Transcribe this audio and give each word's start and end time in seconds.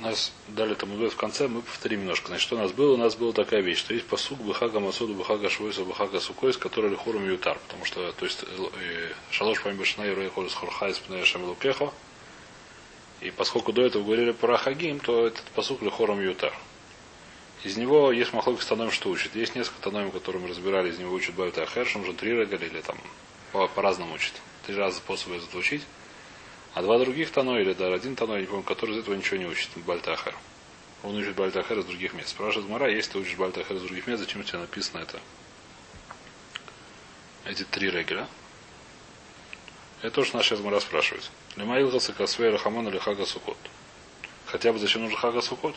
нас 0.00 0.32
дали 0.48 0.74
там 0.74 0.90
в 0.90 1.16
конце, 1.16 1.48
мы 1.48 1.62
повторим 1.62 2.00
немножко. 2.00 2.28
Значит, 2.28 2.46
что 2.46 2.56
у 2.56 2.58
нас 2.58 2.72
было? 2.72 2.94
У 2.94 2.96
нас 2.96 3.16
была 3.16 3.32
такая 3.32 3.60
вещь, 3.60 3.78
что 3.78 3.94
есть 3.94 4.06
посук 4.06 4.38
Бахага 4.40 4.80
Масуду, 4.80 5.14
Бахага 5.14 5.50
Швойса, 5.50 5.84
Бахага 5.84 6.20
Сукойс, 6.20 6.56
который 6.56 6.90
Лихуром 6.90 7.28
Ютар. 7.28 7.58
Потому 7.58 7.84
что, 7.84 8.12
то 8.12 8.24
есть, 8.24 8.44
э, 8.44 9.12
Шалош 9.30 9.62
Памбашна 9.62 10.04
и 10.04 10.14
Рейхолис 10.14 10.54
Хорхайс 10.54 10.98
Пнея 10.98 11.24
Шамилукехо. 11.24 11.92
И 13.20 13.30
поскольку 13.30 13.72
до 13.72 13.82
этого 13.82 14.02
говорили 14.02 14.32
про 14.32 14.56
Хагим, 14.56 15.00
то 15.00 15.26
этот 15.26 15.44
посук 15.54 15.82
Лихором 15.82 16.20
Ютар. 16.20 16.54
Из 17.62 17.76
него 17.76 18.10
есть 18.10 18.32
махлок 18.32 18.62
становим, 18.62 18.90
что 18.90 19.10
учит. 19.10 19.36
Есть 19.36 19.54
несколько 19.54 19.82
тономим, 19.82 20.10
которые 20.10 20.40
мы 20.40 20.48
разбирали, 20.48 20.90
из 20.90 20.98
него 20.98 21.12
учат 21.12 21.34
Байта 21.34 21.62
Ахершем, 21.62 22.02
уже 22.02 22.14
три 22.14 22.30
или 22.32 22.80
там 22.80 22.96
по-разному 23.52 24.12
по 24.12 24.16
учат. 24.16 24.32
Три 24.66 24.76
раза 24.76 24.96
способы 24.96 25.36
это 25.36 25.58
учить. 25.58 25.82
А 26.74 26.82
два 26.82 26.98
других 26.98 27.32
Тано 27.32 27.58
или 27.58 27.72
да, 27.72 27.92
один 27.92 28.14
Тано, 28.14 28.34
я 28.34 28.42
не 28.42 28.46
помню, 28.46 28.62
который 28.62 28.94
из 28.94 28.98
этого 28.98 29.14
ничего 29.14 29.38
не 29.38 29.46
учит, 29.46 29.70
Бальтахар. 29.76 30.34
Он 31.02 31.16
учит 31.16 31.34
Бальтахар 31.34 31.78
из 31.78 31.84
других 31.84 32.12
мест. 32.12 32.28
Спрашивает 32.28 32.68
Мара, 32.68 32.88
если 32.88 33.12
ты 33.12 33.18
учишь 33.18 33.36
Бальтахар 33.36 33.76
из 33.76 33.82
других 33.82 34.06
мест, 34.06 34.20
зачем 34.20 34.40
у 34.40 34.44
тебя 34.44 34.60
написано 34.60 35.00
это? 35.00 35.18
Эти 37.44 37.64
три 37.64 37.90
регеля. 37.90 38.28
Это 40.02 40.14
то, 40.14 40.24
что 40.24 40.36
нас 40.36 40.46
сейчас 40.46 40.60
Мара 40.60 40.80
спрашивает. 40.80 41.28
Лимаил 41.56 41.90
Гасакасвей 41.90 42.50
Рахаман 42.50 42.86
или 42.88 42.98
Хага 42.98 43.26
Сукот. 43.26 43.58
Хотя 44.46 44.72
бы 44.72 44.78
зачем 44.78 45.02
нужен 45.02 45.16
Хага 45.16 45.40
Сукот? 45.40 45.74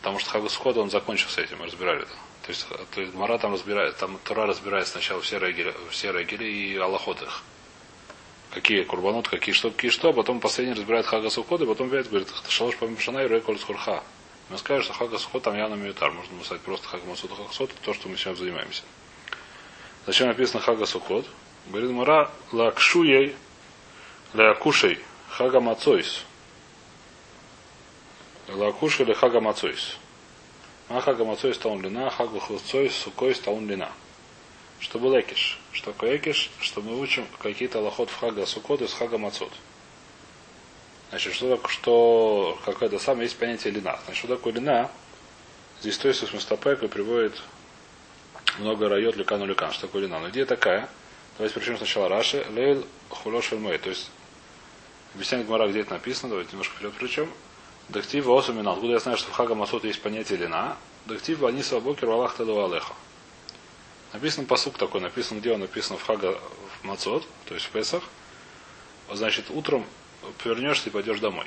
Потому 0.00 0.18
что 0.18 0.30
Хага 0.30 0.48
Сукот 0.48 0.76
он 0.76 0.90
закончил 0.90 1.30
с 1.30 1.38
этим, 1.38 1.58
мы 1.58 1.66
разбирали 1.66 2.02
это. 2.02 2.12
То 2.42 2.48
есть, 2.48 2.66
то 2.94 3.00
есть 3.00 3.14
Мара 3.14 3.38
там 3.38 3.54
разбирает, 3.54 3.96
там 3.96 4.18
Тура 4.24 4.46
разбирает 4.46 4.86
сначала 4.86 5.20
все 5.22 5.38
регели, 5.38 5.74
все 5.90 6.12
регели 6.12 6.44
и 6.44 6.76
Аллахот 6.76 7.22
их 7.22 7.42
какие 8.50 8.82
курбанот, 8.82 9.28
какие 9.28 9.54
что, 9.54 9.70
какие 9.70 9.90
что, 9.90 10.12
потом 10.12 10.40
последний 10.40 10.74
разбирает 10.74 11.06
Хага 11.06 11.30
Сухот, 11.30 11.60
и 11.62 11.66
потом 11.66 11.88
опять 11.88 12.08
говорит, 12.08 12.28
Шалош 12.48 12.76
Памишана 12.76 13.20
и 13.20 13.28
Реколь 13.28 13.58
Хурха. 13.58 14.02
Мы 14.48 14.58
скажем, 14.58 14.82
что 14.82 14.92
Хага 14.92 15.18
Сухот 15.18 15.44
там 15.44 15.56
явно 15.56 15.74
Мьютар. 15.74 16.10
Можно 16.10 16.36
написать 16.36 16.60
просто 16.62 16.88
Хага 16.88 17.06
Масуд 17.06 17.30
Хагсот, 17.32 17.70
то, 17.82 17.94
что 17.94 18.08
мы 18.08 18.16
сейчас 18.16 18.38
занимаемся. 18.38 18.82
Зачем 20.06 20.28
написано 20.28 20.60
Хага 20.60 20.86
Сухот? 20.86 21.26
Говорит 21.68 21.90
Мара, 21.90 22.30
лакшуей, 22.50 23.36
лакушей, 24.34 24.98
Хага 25.28 25.60
Мацойс. 25.60 26.24
Лакушей 28.48 29.06
или 29.06 29.12
Хага 29.12 29.40
Мацойс. 29.40 29.96
А 30.88 31.00
Хага 31.00 31.24
Мацойс 31.24 31.56
таун 31.58 31.80
лина, 31.82 32.10
Хага 32.10 32.40
Хусцойс, 32.40 32.92
Сукойс 32.92 33.38
таун 33.38 33.68
лина. 33.68 33.92
Что 34.80 34.98
был 34.98 35.18
экиш? 35.18 35.58
Что 35.72 35.92
такое 35.92 36.16
экиш? 36.16 36.50
Что 36.60 36.80
мы 36.80 36.98
учим 36.98 37.26
какие-то 37.38 37.80
лохот 37.80 38.08
в 38.08 38.18
хага 38.18 38.46
сукот 38.46 38.80
из 38.80 38.92
хага 38.92 39.18
мацот. 39.18 39.52
Значит, 41.10 41.34
что 41.34 41.56
такое, 41.56 41.70
что 41.70 42.58
какая-то 42.64 42.98
самое 42.98 43.24
есть 43.24 43.36
понятие 43.36 43.74
лина. 43.74 43.98
Значит, 44.04 44.18
что 44.18 44.36
такое 44.36 44.54
лина? 44.54 44.90
Здесь 45.80 45.98
то 45.98 46.08
есть 46.08 46.26
смыстопек 46.26 46.82
и 46.82 46.88
приводит 46.88 47.42
много 48.58 48.88
райот 48.88 49.16
ликану 49.16 49.44
ликан. 49.44 49.70
Что 49.72 49.86
такое 49.86 50.02
лина? 50.02 50.18
Но 50.18 50.28
где 50.28 50.46
такая? 50.46 50.88
Давайте 51.36 51.58
причем 51.58 51.76
сначала 51.76 52.08
Раши. 52.08 52.46
Лейл 52.50 52.86
хулош 53.10 53.52
мэй. 53.52 53.76
То 53.78 53.90
есть 53.90 54.10
объясняет 55.14 55.46
Гмара, 55.46 55.68
где 55.68 55.80
это 55.80 55.92
написано. 55.92 56.30
Давайте 56.30 56.52
немножко 56.52 56.76
вперед 56.76 56.94
причем. 56.98 57.30
Дактива 57.90 58.38
осумина. 58.38 58.72
Откуда 58.72 58.94
я 58.94 58.98
знаю, 58.98 59.18
что 59.18 59.30
в 59.30 59.34
хага 59.34 59.54
мацот 59.54 59.84
есть 59.84 60.00
понятие 60.00 60.38
лина? 60.38 60.76
Дактива 61.04 61.48
они 61.48 61.62
свобокер 61.62 62.06
валах 62.06 62.34
таду 62.34 62.64
алеха. 62.64 62.94
Написан 64.12 64.46
посук 64.46 64.76
такой, 64.76 65.00
написан, 65.00 65.38
где 65.40 65.52
он 65.52 65.60
написан 65.60 65.96
в 65.96 66.02
Хага 66.02 66.38
в 66.80 66.84
Мацот, 66.84 67.26
то 67.46 67.54
есть 67.54 67.66
в 67.66 67.70
Песах. 67.70 68.02
Значит, 69.12 69.46
утром 69.50 69.86
повернешься 70.42 70.88
и 70.88 70.92
пойдешь 70.92 71.20
домой. 71.20 71.46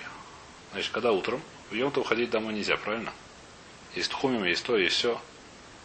Значит, 0.72 0.92
когда 0.92 1.12
утром, 1.12 1.42
в 1.70 1.76
Йом-то 1.76 2.02
уходить 2.02 2.30
домой 2.30 2.54
нельзя, 2.54 2.78
правильно? 2.78 3.14
Есть 3.96 4.12
тхумим, 4.12 4.44
есть 4.44 4.66
то, 4.66 4.78
есть 4.78 4.96
все. 4.96 5.22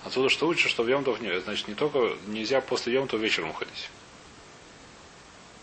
Отсюда 0.05 0.29
что 0.29 0.47
учишь, 0.47 0.71
что 0.71 0.83
в 0.85 0.89
Йомтов 0.89 1.21
не, 1.21 1.41
значит, 1.41 1.69
не 1.69 1.75
только 1.75 2.17
нельзя 2.27 2.61
после 2.61 2.95
Йомта 2.95 3.17
вечером 3.17 3.51
уходить. 3.51 3.91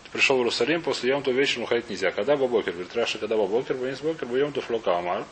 Ты 0.03 0.11
пришел 0.11 0.35
в 0.35 0.39
Иерусалим, 0.39 0.81
после 0.81 1.09
Йомта 1.09 1.31
вечером 1.31 1.63
уходить 1.63 1.89
нельзя. 1.89 2.11
Когда 2.11 2.35
Бабокер? 2.35 2.73
Говорит, 2.73 2.95
Раша, 2.95 3.17
когда 3.17 3.37
Бабокер, 3.37 3.75
Бенис 3.75 4.01
Бокер, 4.01 4.27
Йомтов 4.35 4.69
Лока 4.69 4.97
Амар, 4.97 5.25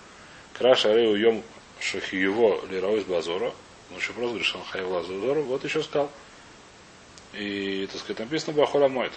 Краша 0.54 0.94
Рею 0.94 1.16
Йом 1.16 1.44
Шахиево 1.80 2.66
Лираус 2.68 3.04
Базора, 3.04 3.54
он 3.94 4.00
еще 4.00 4.14
просто 4.14 4.30
говорит, 4.30 4.48
что 4.48 4.58
он 4.58 4.66
хаев 4.66 4.88
лазудору. 4.88 5.44
Вот 5.44 5.64
еще 5.64 5.84
сказал. 5.84 6.12
И, 7.34 7.88
так 7.92 8.02
сказать, 8.02 8.20
написано 8.20 8.54
Бахола 8.54 8.88
Мойт. 8.88 9.14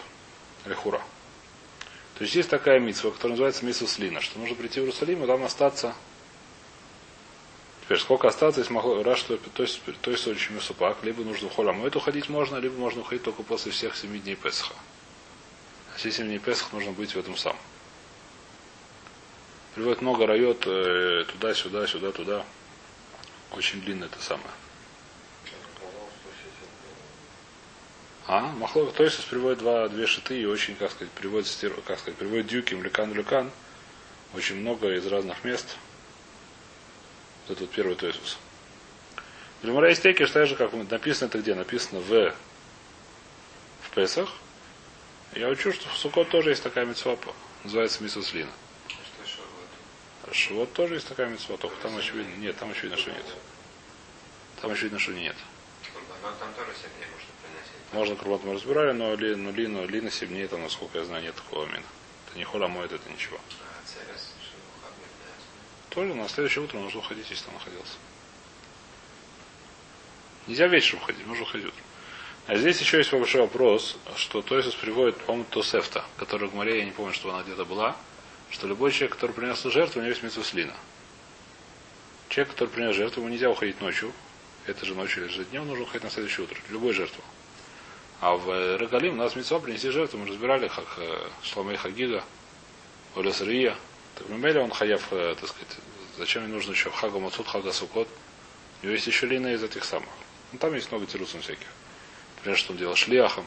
Лехура. 0.66 1.00
То 2.16 2.24
есть 2.24 2.34
есть 2.34 2.48
такая 2.48 2.78
митсва, 2.78 3.10
которая 3.10 3.32
называется 3.32 3.64
митсва 3.64 3.86
слина, 3.86 4.20
что 4.20 4.38
нужно 4.38 4.54
прийти 4.56 4.80
в 4.80 4.84
Иерусалим 4.84 5.24
и 5.24 5.26
там 5.26 5.44
остаться. 5.44 5.94
Теперь 7.82 7.98
сколько 7.98 8.28
остаться, 8.28 8.60
если 8.60 8.72
могу, 8.72 9.02
раз, 9.02 9.18
что 9.18 9.36
то 9.36 9.62
есть, 9.62 9.80
то 10.00 10.10
есть 10.10 10.26
очень 10.26 10.60
супак, 10.60 10.98
либо 11.02 11.22
нужно 11.22 11.48
в 11.48 11.54
Холамойт 11.54 11.94
уходить 11.94 12.28
можно, 12.28 12.56
либо 12.56 12.76
можно 12.76 13.02
уходить 13.02 13.22
только 13.22 13.42
после 13.42 13.70
всех 13.70 13.96
семи 13.96 14.18
дней 14.18 14.34
Песха. 14.34 14.74
А 15.94 15.98
все 15.98 16.10
семь 16.10 16.26
дней 16.26 16.38
Песха 16.38 16.74
нужно 16.74 16.92
быть 16.92 17.14
в 17.14 17.18
этом 17.18 17.36
самом. 17.36 17.60
Приводит 19.74 20.00
много 20.00 20.26
райот 20.26 20.66
э, 20.66 21.26
туда, 21.30 21.54
сюда, 21.54 21.86
сюда, 21.86 22.10
туда. 22.12 22.44
Очень 23.52 23.82
длинно 23.82 24.06
это 24.06 24.20
самое. 24.20 24.50
А, 28.28 28.40
Махлок, 28.40 28.92
то 28.92 29.04
есть 29.04 29.24
приводит 29.26 29.60
два, 29.60 29.88
две 29.88 30.06
шиты 30.06 30.40
и 30.40 30.46
очень, 30.46 30.74
как 30.74 30.90
сказать, 30.90 31.12
приводит, 31.12 31.48
как 31.86 31.98
сказать, 32.00 32.18
приводит 32.18 32.48
дюким, 32.48 32.82
люкан, 32.82 33.12
люкан. 33.14 33.52
Очень 34.34 34.56
много 34.56 34.92
из 34.94 35.06
разных 35.06 35.44
мест. 35.44 35.76
Вот 37.46 37.52
это 37.52 37.64
вот 37.64 37.70
первый 37.70 37.94
Тойсус. 37.94 38.38
Лемура 39.62 39.88
есть 39.88 40.02
теки, 40.02 40.26
что 40.26 40.44
же, 40.44 40.56
как 40.56 40.72
написано 40.72 41.28
это 41.28 41.38
где? 41.38 41.54
Написано 41.54 42.00
в, 42.00 42.34
в 43.82 43.90
Песах. 43.94 44.28
Я 45.34 45.48
учу, 45.48 45.72
что 45.72 45.88
в 45.88 45.96
Сукот 45.96 46.28
тоже 46.28 46.50
есть 46.50 46.62
такая 46.62 46.84
митцва, 46.84 47.16
называется 47.62 48.02
мисуслина. 48.02 48.50
Вот 50.50 50.72
тоже 50.72 50.94
есть 50.94 51.08
такая 51.08 51.28
митцва, 51.28 51.56
только 51.56 51.76
там 51.76 51.96
очевидно. 51.96 52.34
Нет, 52.36 52.56
там 52.58 52.70
очевидно, 52.72 52.96
что 52.96 53.12
нет. 53.12 53.24
Там 54.60 54.72
очевидно, 54.72 54.98
что 54.98 55.12
нет. 55.12 55.36
Там 56.22 56.52
тоже 56.54 56.72
сильнее 56.74 57.06
можно 57.12 57.15
приносить. 57.15 57.15
Можно 57.96 58.14
курбан 58.14 58.40
мы 58.44 58.52
разбирали, 58.52 58.92
но 58.92 59.14
ли, 59.14 59.34
ну, 59.34 59.50
ли, 59.52 59.66
ну, 59.66 59.86
ли 59.86 60.02
на 60.02 60.10
сильнее, 60.10 60.48
там, 60.48 60.60
насколько 60.60 60.98
я 60.98 61.04
знаю, 61.06 61.22
нет 61.22 61.34
такого 61.34 61.64
мина. 61.64 61.82
Это 62.28 62.36
не 62.36 62.44
хола 62.44 62.68
моет, 62.68 62.92
это 62.92 63.10
ничего. 63.10 63.40
Церес, 63.86 64.34
Тоже 65.88 66.12
на 66.12 66.28
следующее 66.28 66.62
утро 66.62 66.76
нужно 66.76 67.00
уходить, 67.00 67.30
если 67.30 67.46
там 67.46 67.54
находился. 67.54 67.94
Нельзя 70.46 70.66
вечером 70.66 71.00
ходить, 71.00 71.24
можно 71.24 71.46
ходить 71.46 71.68
утром. 71.68 71.84
А 72.46 72.56
здесь 72.56 72.78
еще 72.80 72.98
есть 72.98 73.10
большой 73.12 73.40
вопрос, 73.40 73.96
что 74.16 74.42
Тойсус 74.42 74.74
приводит, 74.74 75.16
по-моему, 75.16 75.46
Тосефта, 75.48 76.04
который 76.18 76.50
в 76.50 76.54
море, 76.54 76.80
я 76.80 76.84
не 76.84 76.90
помню, 76.90 77.14
что 77.14 77.32
она 77.32 77.44
где-то 77.44 77.64
была, 77.64 77.96
что 78.50 78.66
любой 78.66 78.92
человек, 78.92 79.14
который 79.14 79.32
принес 79.32 79.62
жертву, 79.62 80.00
у 80.00 80.02
него 80.02 80.10
есть 80.10 80.22
митцвслина. 80.22 80.74
Человек, 82.28 82.52
который 82.52 82.68
принес 82.68 82.94
жертву, 82.94 83.22
ему 83.22 83.32
нельзя 83.32 83.48
уходить 83.48 83.80
ночью. 83.80 84.12
Это 84.66 84.84
же 84.84 84.94
ночью 84.94 85.24
или 85.24 85.32
же 85.32 85.46
днем, 85.46 85.66
нужно 85.66 85.84
уходить 85.84 86.04
на 86.04 86.10
следующее 86.10 86.44
утро. 86.44 86.58
Любой 86.68 86.92
жертву. 86.92 87.24
А 88.20 88.34
в 88.34 88.76
Регалим 88.78 89.14
у 89.14 89.16
нас 89.16 89.36
митцва 89.36 89.60
принести 89.60 89.90
жертву, 89.90 90.18
мы 90.18 90.26
разбирали, 90.26 90.68
как 90.68 90.86
э, 90.96 91.28
Шламей 91.42 91.76
Хагига, 91.76 92.24
Олес 93.14 93.42
Рия. 93.42 93.76
Так 94.14 94.28
Мемели 94.30 94.58
он 94.58 94.70
хаяв, 94.70 95.12
э, 95.12 95.34
так 95.38 95.50
сказать, 95.50 95.76
зачем 96.16 96.44
ему 96.44 96.54
нужно 96.54 96.72
еще 96.72 96.90
Хага 96.90 97.18
Мацут, 97.18 97.46
Хага 97.46 97.72
Сукот. 97.72 98.08
У 98.80 98.86
него 98.86 98.94
есть 98.94 99.06
еще 99.06 99.26
лина 99.26 99.48
из 99.48 99.62
этих 99.62 99.84
самых. 99.84 100.08
Ну, 100.52 100.58
там 100.58 100.74
есть 100.74 100.90
много 100.90 101.06
тирусов 101.06 101.42
всяких. 101.42 101.66
Например, 102.36 102.58
что 102.58 102.72
он 102.72 102.78
делал 102.78 102.96
шлиахом, 102.96 103.44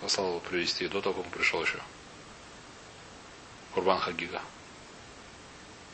послал 0.00 0.28
его 0.28 0.40
привезти, 0.40 0.88
до 0.88 1.00
того, 1.00 1.14
как 1.14 1.26
он 1.26 1.30
пришел 1.30 1.62
еще. 1.62 1.78
Курбан 3.74 3.98
Хагига. 3.98 4.40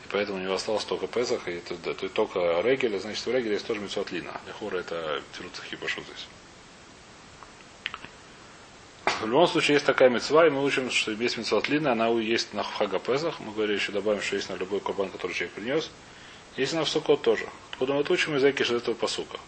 И 0.05 0.07
поэтому 0.09 0.39
у 0.39 0.41
него 0.41 0.55
осталось 0.55 0.85
только 0.85 1.05
Песах, 1.05 1.47
и 1.47 1.51
это, 1.51 1.75
это 1.91 2.09
только 2.09 2.61
Регель, 2.61 2.99
значит, 2.99 3.23
в 3.23 3.31
Регеле 3.31 3.53
есть 3.53 3.67
тоже 3.67 3.79
Митсуат 3.79 4.11
Лина. 4.11 4.41
Лехура 4.47 4.77
это 4.77 5.21
Тируца 5.37 5.61
Хибашу 5.63 6.01
здесь. 6.01 6.27
В 9.19 9.25
любом 9.25 9.47
случае 9.47 9.75
есть 9.75 9.85
такая 9.85 10.09
мецва, 10.09 10.45
и 10.45 10.51
мы 10.51 10.63
учим, 10.63 10.91
что 10.91 11.11
есть 11.11 11.37
мецват 11.37 11.69
лина, 11.69 11.93
она 11.93 12.07
есть 12.09 12.53
на 12.53 12.63
хага 12.63 12.99
Песах. 12.99 13.39
Мы 13.39 13.51
говорили, 13.51 13.77
еще 13.77 13.91
добавим, 13.91 14.21
что 14.21 14.35
есть 14.35 14.49
на 14.49 14.53
любой 14.53 14.79
курбан, 14.79 15.09
который 15.09 15.33
человек 15.33 15.55
принес. 15.55 15.89
Есть 16.55 16.73
на 16.73 16.85
Сукот 16.85 17.23
тоже. 17.23 17.49
Откуда 17.71 17.93
мы 17.93 18.01
это 18.01 18.13
учим 18.13 18.35
из 18.35 18.43
Экиш 18.43 18.69
этого 18.69 18.93
посука. 18.93 19.39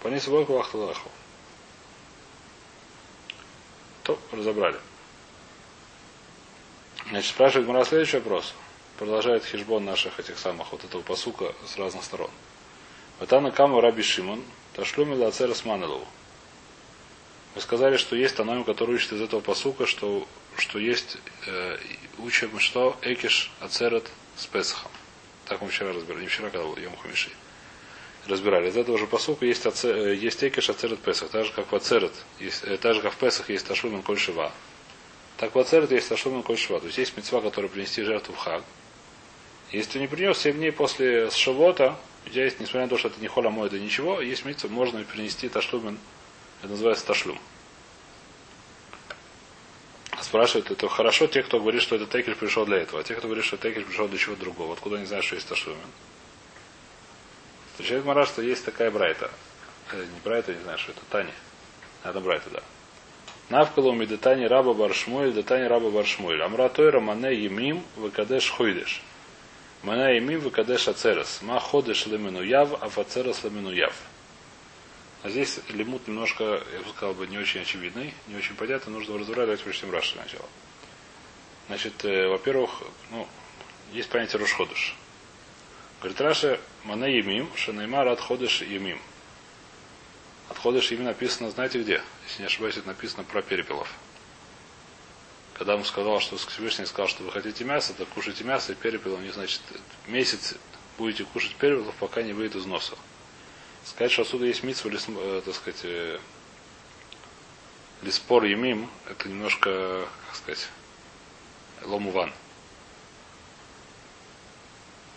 Пони 0.00 0.18
собой 0.18 0.46
лахталаху. 0.48 1.10
То, 4.04 4.18
разобрали. 4.32 4.78
Значит, 7.10 7.30
спрашивает 7.30 7.68
Мара 7.68 7.84
следующий 7.84 8.18
вопрос. 8.18 8.54
Продолжает 8.98 9.44
хижбон 9.44 9.84
наших 9.84 10.18
этих 10.18 10.38
самых 10.38 10.72
вот 10.72 10.82
этого 10.82 11.02
посука 11.02 11.54
с 11.66 11.76
разных 11.76 12.04
сторон. 12.04 12.30
Ватана 13.20 13.50
Кама 13.50 13.82
Раби 13.82 14.02
Шимон, 14.02 14.42
Ташлюми 14.74 15.14
Лацерас 15.14 15.64
Манелову. 15.66 16.06
Вы 17.56 17.62
сказали, 17.62 17.96
что 17.96 18.16
есть 18.16 18.36
таноим, 18.36 18.64
который 18.64 18.96
учит 18.96 19.14
из 19.14 19.22
этого 19.22 19.40
посука, 19.40 19.86
что 19.86 20.28
что 20.58 20.78
есть, 20.78 21.16
э, 21.46 21.78
учим, 22.18 22.58
что 22.58 22.98
Экиш 23.00 23.50
Ацерет 23.60 24.10
с 24.36 24.44
Песахом. 24.44 24.90
Так 25.46 25.62
мы 25.62 25.68
вчера 25.68 25.94
разбирали, 25.94 26.24
не 26.24 26.28
вчера, 26.28 26.50
когда 26.50 26.66
был 26.66 26.76
Йом 26.76 26.94
Хамиши. 26.98 27.30
Разбирали. 28.26 28.68
Из 28.68 28.76
этого 28.76 28.98
же 28.98 29.06
посылка 29.06 29.46
есть, 29.46 29.64
аце, 29.64 29.90
э, 29.90 30.14
есть 30.16 30.44
Экиш 30.44 30.68
Ацерет 30.68 30.98
Песах. 30.98 31.30
Так 31.30 31.46
же, 31.46 31.52
как 31.52 31.72
в 31.72 31.74
Ацерет, 31.74 32.12
есть, 32.40 32.62
э, 32.64 32.76
так 32.76 32.94
же, 32.94 33.00
как 33.00 33.14
в 33.14 33.16
Песах 33.16 33.48
есть 33.48 33.66
Ташлумен 33.66 34.02
Коль. 34.02 34.18
Так 35.38 35.54
в 35.54 35.58
Ацерет 35.58 35.90
есть 35.92 36.10
Ташлумен 36.10 36.42
Коль. 36.42 36.58
То 36.58 36.82
есть 36.84 36.98
есть 36.98 37.16
мецва, 37.16 37.40
которая 37.40 37.70
принести 37.70 38.02
жертву 38.02 38.34
в 38.34 38.36
Хаг. 38.36 38.64
Если 39.72 39.92
ты 39.92 39.98
не 40.00 40.08
принес 40.08 40.36
7 40.36 40.56
дней 40.56 40.72
после 40.72 41.30
Шавота, 41.30 41.96
у 42.26 42.28
тебя 42.28 42.44
есть, 42.44 42.60
несмотря 42.60 42.82
на 42.82 42.88
то, 42.88 42.98
что 42.98 43.08
это 43.08 43.18
не 43.18 43.28
хола 43.28 43.48
мой, 43.48 43.68
это 43.68 43.78
ничего, 43.78 44.20
есть 44.20 44.44
митцва, 44.44 44.68
можно 44.68 45.02
принести 45.04 45.48
ташлумен, 45.48 45.98
это 46.66 46.72
называется 46.72 47.06
ташлум. 47.06 47.38
Спрашивают, 50.20 50.72
это 50.72 50.88
хорошо 50.88 51.28
те, 51.28 51.44
кто 51.44 51.60
говорит, 51.60 51.80
что 51.80 51.94
это 51.94 52.06
текер 52.06 52.34
пришел 52.34 52.66
для 52.66 52.78
этого, 52.78 53.00
а 53.00 53.04
те, 53.04 53.14
кто 53.14 53.28
говорит, 53.28 53.44
что 53.44 53.56
текер 53.56 53.84
пришел 53.84 54.08
для 54.08 54.18
чего 54.18 54.34
другого. 54.34 54.72
Откуда 54.72 54.96
они 54.96 55.06
знают, 55.06 55.24
что 55.24 55.36
есть 55.36 55.48
ташлумен? 55.48 55.78
Отвечает 57.74 58.04
Мара, 58.04 58.26
что 58.26 58.42
есть 58.42 58.64
такая 58.64 58.90
брайта. 58.90 59.30
Э, 59.92 60.04
не 60.04 60.20
брайта, 60.24 60.54
не 60.54 60.60
знаю, 60.62 60.78
что 60.78 60.90
это, 60.90 61.00
Тани. 61.08 61.30
Это 62.02 62.18
брайта, 62.20 62.50
да. 62.50 62.62
Навкалу 63.48 63.92
медитани 63.92 64.46
раба 64.46 64.74
баршмуэль, 64.74 65.32
детани 65.32 65.66
раба 65.66 65.90
баршмуэль. 65.90 66.42
Амра 66.42 66.68
тойра 66.68 66.98
мане 66.98 67.32
емим, 67.32 67.84
выкадеш 67.94 68.50
хуйдеш. 68.50 69.02
Мана 69.84 70.18
имим 70.18 70.40
выкадеш 70.40 70.88
ацерес. 70.88 71.42
Ма 71.42 71.60
ходеш 71.60 72.06
лемену 72.06 72.42
яв, 72.42 72.76
а 72.80 72.88
фацерес 72.88 73.44
лемену 73.44 73.70
яв. 73.70 73.94
А 75.26 75.28
здесь 75.28 75.58
лимут 75.70 76.06
немножко, 76.06 76.44
я 76.44 76.80
бы 76.82 76.88
сказал 76.90 77.12
бы, 77.12 77.26
не 77.26 77.36
очень 77.36 77.60
очевидный, 77.60 78.14
не 78.28 78.36
очень 78.36 78.54
понятно, 78.54 78.92
нужно 78.92 79.18
разбирать, 79.18 79.46
давайте 79.46 79.64
прочтем 79.64 79.90
Раши 79.90 80.12
сначала. 80.12 80.48
Значит, 81.66 82.04
э, 82.04 82.28
во-первых, 82.28 82.84
ну, 83.10 83.26
есть 83.92 84.08
понятие 84.08 84.38
Рошходыш. 84.38 84.94
Говорит 85.98 86.20
Раша, 86.20 86.60
Мана 86.84 87.06
Емим, 87.06 87.50
Шанаймар 87.56 88.06
Отходыш 88.06 88.62
Емим. 88.62 89.00
Отходыш 90.48 90.92
Емим 90.92 91.06
написано, 91.06 91.50
знаете 91.50 91.82
где? 91.82 92.02
Если 92.28 92.42
не 92.42 92.46
ошибаюсь, 92.46 92.76
это 92.76 92.86
написано 92.86 93.24
про 93.24 93.42
перепелов. 93.42 93.92
Когда 95.54 95.72
ему 95.72 95.82
сказал, 95.82 96.20
что 96.20 96.36
Всевышний 96.36 96.86
сказал, 96.86 97.08
что 97.08 97.24
вы 97.24 97.32
хотите 97.32 97.64
мясо, 97.64 97.94
то 97.94 98.06
кушайте 98.06 98.44
мясо 98.44 98.70
и 98.70 98.74
перепел, 98.76 99.14
у 99.14 99.18
них, 99.18 99.34
значит, 99.34 99.60
месяц 100.06 100.54
будете 100.96 101.24
кушать 101.24 101.56
перепелов, 101.56 101.96
пока 101.96 102.22
не 102.22 102.32
выйдет 102.32 102.54
из 102.54 102.64
носа. 102.64 102.96
Сказать, 103.86 104.10
что 104.10 104.22
отсюда 104.22 104.46
есть 104.46 104.64
митсва, 104.64 104.90
э, 104.90 105.42
так 105.44 105.54
сказать, 105.54 105.80
э, 105.84 106.18
лиспор 108.02 108.44
емим, 108.44 108.90
это 109.08 109.28
немножко, 109.28 110.08
как 110.26 110.36
сказать, 110.36 110.68
ломуван. 111.84 112.32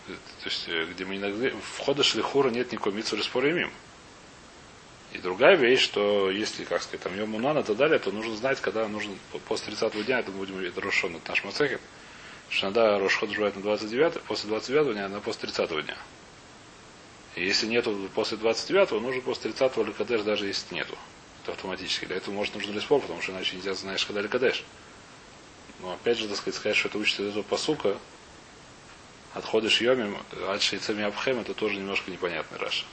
То 0.08 0.46
есть, 0.46 0.68
э, 0.68 0.86
где 0.86 1.04
мы 1.04 1.18
иногда, 1.18 1.50
в 1.50 1.80
хода 1.80 2.04
шлихура 2.04 2.52
нет 2.52 2.72
никакой 2.72 2.94
митсва 2.94 3.18
лиспор 3.18 3.46
емим. 3.46 3.72
И 5.14 5.18
другая 5.18 5.56
вещь, 5.56 5.82
что 5.82 6.30
если, 6.30 6.64
как 6.64 6.84
сказать, 6.84 7.02
там 7.02 7.18
Йом 7.18 7.32
Мунан 7.32 7.58
и 7.58 7.64
так 7.64 7.76
далее, 7.76 7.98
то 7.98 8.12
нужно 8.12 8.36
знать, 8.36 8.62
когда 8.62 8.88
нужно 8.88 9.16
после 9.48 9.74
30 9.74 10.06
дня, 10.06 10.20
это 10.20 10.32
будем 10.32 10.60
это 10.60 10.80
Рошон, 10.80 11.16
это 11.16 11.30
наш 11.30 11.44
Мацехет, 11.44 11.82
что 12.50 12.68
иногда 12.68 13.00
Рошхот 13.00 13.30
бывает 13.30 13.56
на 13.56 13.64
29, 13.64 14.22
после 14.22 14.50
29 14.50 14.94
дня, 14.94 15.06
а 15.08 15.20
после 15.22 15.50
30 15.50 15.86
дня. 15.86 15.98
И 17.36 17.46
если 17.46 17.68
нету 17.68 18.10
после 18.14 18.38
29, 18.38 18.92
нужно 19.02 19.22
после 19.22 19.52
30 19.52 19.78
Ликадеш, 19.78 20.22
даже 20.22 20.48
если 20.48 20.76
нету. 20.76 20.98
Это 21.44 21.54
автоматически. 21.54 22.06
Для 22.06 22.18
этого 22.18 22.34
может 22.34 22.56
нужно 22.56 22.72
леспор, 22.72 23.02
потому 23.02 23.22
что 23.22 23.32
иначе 23.32 23.56
нельзя 23.56 23.74
знаешь, 23.74 24.06
когда 24.06 24.22
Ликадеш. 24.22 24.64
Но 25.80 25.94
опять 25.94 26.18
же, 26.18 26.28
так 26.28 26.38
сказать, 26.38 26.56
сказать, 26.56 26.78
что 26.78 26.90
это 26.90 26.98
учится 26.98 27.24
из 27.24 27.30
этого 27.30 27.44
посука, 27.44 27.98
отходишь 29.34 29.80
йомим, 29.82 30.18
ад 30.48 30.62
шейцами 30.62 31.04
абхем, 31.04 31.40
это 31.40 31.54
тоже 31.54 31.76
немножко 31.76 32.12
непонятный 32.12 32.58
Раша. 32.58 32.86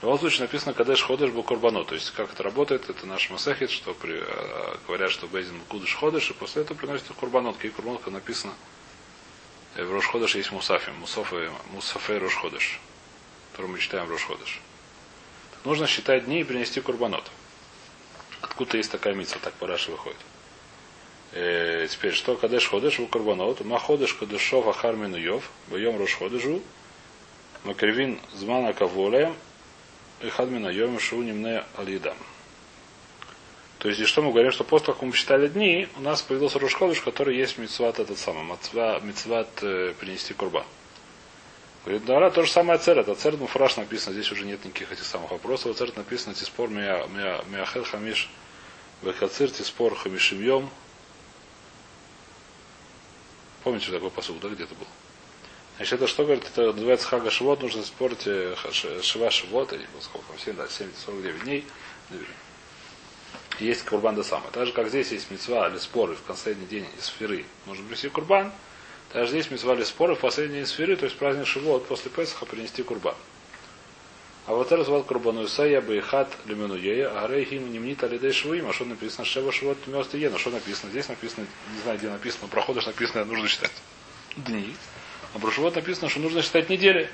В 0.00 0.02
любом 0.02 0.18
случае 0.18 0.42
написано 0.42 0.74
Кадеш 0.74 1.02
Ходыш 1.02 1.30
Букурбану. 1.30 1.84
То 1.84 1.94
есть 1.94 2.10
как 2.10 2.32
это 2.32 2.42
работает, 2.42 2.90
это 2.90 3.06
наш 3.06 3.30
Масахит, 3.30 3.70
что 3.70 3.94
при, 3.94 4.18
э, 4.20 4.76
говорят, 4.86 5.10
что 5.10 5.26
Бейзин 5.26 5.58
Кудыш 5.68 5.94
Ходыш, 5.94 6.30
и 6.30 6.34
после 6.34 6.62
этого 6.62 6.76
приносит 6.76 7.06
Курбанот. 7.18 7.56
Кей 7.56 7.70
Курбанот, 7.70 8.06
написано 8.08 8.52
в 9.84 9.92
Рошходыш 9.92 10.36
есть 10.36 10.52
Мусафи, 10.52 10.90
Мусафе, 10.90 11.50
Мусафе 11.72 12.18
Рошходыш, 12.18 12.80
который 13.56 13.70
мы 13.70 13.78
читаем 13.78 14.04
в 14.04 14.10
Рошходыш. 14.10 14.60
Нужно 15.64 15.86
считать 15.86 16.26
дни 16.26 16.40
и 16.42 16.44
принести 16.44 16.82
Курбанот. 16.82 17.24
Откуда 18.42 18.76
есть 18.76 18.92
такая 18.92 19.14
митца, 19.14 19.38
так 19.42 19.54
Параши 19.54 19.90
выходит. 19.90 20.18
Э, 21.32 21.86
теперь, 21.88 22.12
что 22.12 22.36
Кадеш 22.36 22.68
Ходыш 22.68 22.98
в 22.98 23.06
Курбанот, 23.06 23.64
Маходыш 23.64 24.12
Кадышов 24.12 24.68
Ахармину 24.68 25.16
Йов, 25.16 25.50
Боем 25.68 25.98
Рошходыжу, 25.98 26.60
Макривин 27.64 28.20
Змана 28.34 28.74
Каволеем, 28.74 29.34
Ихадмина 30.20 30.68
Йом 30.68 31.00
Шунимне 31.00 31.64
Алидам. 31.78 32.18
То 33.78 33.88
есть, 33.88 34.02
и 34.02 34.04
что 34.04 34.20
мы 34.20 34.32
говорим, 34.32 34.52
что 34.52 34.64
после 34.64 34.86
того, 34.86 34.96
как 34.96 35.02
мы 35.02 35.12
посчитали 35.12 35.48
дни, 35.48 35.88
у 35.96 36.02
нас 36.02 36.20
появился 36.20 36.58
Рушходыш, 36.58 37.00
который 37.00 37.38
есть 37.38 37.56
мецват 37.56 38.00
этот 38.00 38.18
самый, 38.18 38.44
мецват, 38.44 39.48
э, 39.62 39.94
принести 39.98 40.34
курба. 40.34 40.66
Говорит, 41.86 42.04
да, 42.04 42.30
то 42.30 42.42
же 42.42 42.50
самое 42.50 42.80
ацерет. 42.80 43.08
Ацерет 43.08 43.38
муфраш 43.38 43.76
написано, 43.76 44.12
здесь 44.12 44.32
уже 44.32 44.44
нет 44.44 44.64
никаких 44.64 44.90
этих 44.90 45.04
самых 45.04 45.30
вопросов. 45.30 45.70
Ацерет 45.70 45.96
написано, 45.96 46.34
тиспор 46.34 46.68
миахел 46.68 47.84
хамиш 47.84 48.28
вехацир 49.02 49.52
тиспор 49.52 49.94
хамишим 49.94 50.42
йом. 50.42 50.68
Помните, 53.62 53.92
такой 53.92 54.10
посуд, 54.10 54.40
да, 54.40 54.48
где-то 54.48 54.74
был? 54.74 54.86
Значит, 55.76 55.92
это 55.92 56.08
что 56.08 56.24
говорит? 56.24 56.44
Это 56.46 56.72
называется 56.72 57.06
хага 57.06 57.30
шивот, 57.30 57.62
нужно 57.62 57.84
спорить 57.84 58.26
э, 58.26 58.56
шива 58.72 59.30
шивот, 59.30 59.72
или 59.72 59.86
сколько, 60.00 60.26
7, 60.44 60.56
да, 60.56 60.66
7, 60.66 60.90
49 61.04 61.44
дней. 61.44 61.64
Есть 63.60 63.84
курбан 63.84 64.16
да 64.16 64.24
самое. 64.24 64.50
Так 64.50 64.66
же, 64.66 64.72
как 64.72 64.88
здесь 64.88 65.12
есть 65.12 65.30
мецва 65.30 65.68
или 65.68 65.78
споры 65.78 66.16
в 66.16 66.22
последний 66.22 66.66
день 66.66 66.86
из 66.98 67.04
сферы, 67.04 67.44
нужно 67.66 67.84
принести 67.84 68.08
курбан. 68.08 68.52
Также 69.12 69.30
здесь 69.30 69.50
мецва 69.50 69.74
или 69.74 69.84
споры 69.84 70.14
в 70.14 70.20
последний 70.20 70.56
день 70.56 70.66
сферы, 70.66 70.96
то 70.96 71.04
есть 71.04 71.16
праздник 71.16 71.46
шивот, 71.46 71.86
после 71.86 72.10
Песаха 72.10 72.44
принести 72.46 72.82
курбан. 72.82 73.14
А 74.46 74.54
вот 74.54 74.70
это 74.70 74.84
звал 74.84 75.02
курбану 75.02 75.44
Исайя 75.44 75.80
Бейхат 75.80 76.28
Люменуея, 76.44 77.10
а 77.12 77.26
Рейхим 77.26 77.72
Немнит 77.72 78.02
Алидей 78.04 78.32
Швуим, 78.32 78.68
а 78.68 78.72
что 78.72 78.84
написано 78.84 79.24
Шева 79.24 79.50
Шивот 79.50 79.82
Тмёст 79.84 80.14
Ена, 80.14 80.38
что 80.38 80.50
написано? 80.50 80.90
Здесь 80.90 81.08
написано, 81.08 81.46
не 81.74 81.80
знаю, 81.82 81.98
где 81.98 82.08
написано, 82.08 82.46
проходишь 82.46 82.86
написано, 82.86 83.24
нужно 83.24 83.48
читать. 83.48 83.72
Дни. 84.36 84.74
А 85.34 85.40
про 85.40 85.50
Шивот 85.50 85.74
написано, 85.74 86.08
что 86.08 86.20
нужно 86.20 86.42
считать 86.42 86.68
недели. 86.68 87.10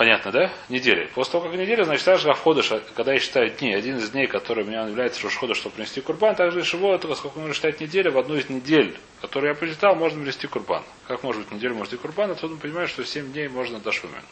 Понятно, 0.00 0.32
да? 0.32 0.50
Недели. 0.70 1.10
После 1.14 1.32
того, 1.32 1.44
как 1.44 1.60
неделя, 1.60 1.84
значит, 1.84 2.06
также 2.06 2.26
Гафходыш, 2.26 2.72
когда 2.96 3.12
я 3.12 3.18
считаю 3.18 3.50
дни, 3.50 3.74
один 3.74 3.98
из 3.98 4.08
дней, 4.08 4.26
который 4.26 4.64
у 4.64 4.66
меня 4.66 4.86
является 4.86 5.22
Рошхода, 5.22 5.54
чтобы 5.54 5.74
принести 5.74 6.00
курбан, 6.00 6.34
также 6.34 6.60
и 6.60 6.62
Шивот, 6.62 7.02
сколько 7.18 7.38
нужно 7.38 7.52
считать 7.52 7.82
неделю, 7.82 8.12
в 8.12 8.16
одну 8.16 8.36
из 8.36 8.48
недель, 8.48 8.98
которую 9.20 9.50
я 9.50 9.54
прочитал, 9.54 9.94
можно 9.96 10.18
принести 10.18 10.46
курбан. 10.46 10.84
Как 11.06 11.22
может 11.22 11.42
быть 11.42 11.52
неделю 11.52 11.74
можно 11.74 11.90
принести 11.90 12.00
курбан, 12.00 12.30
отсюда 12.30 12.54
мы 12.54 12.60
понимаем, 12.60 12.88
что 12.88 13.04
7 13.04 13.30
дней 13.30 13.48
можно 13.48 13.78
до 13.78 13.92
шумен. 13.92 14.22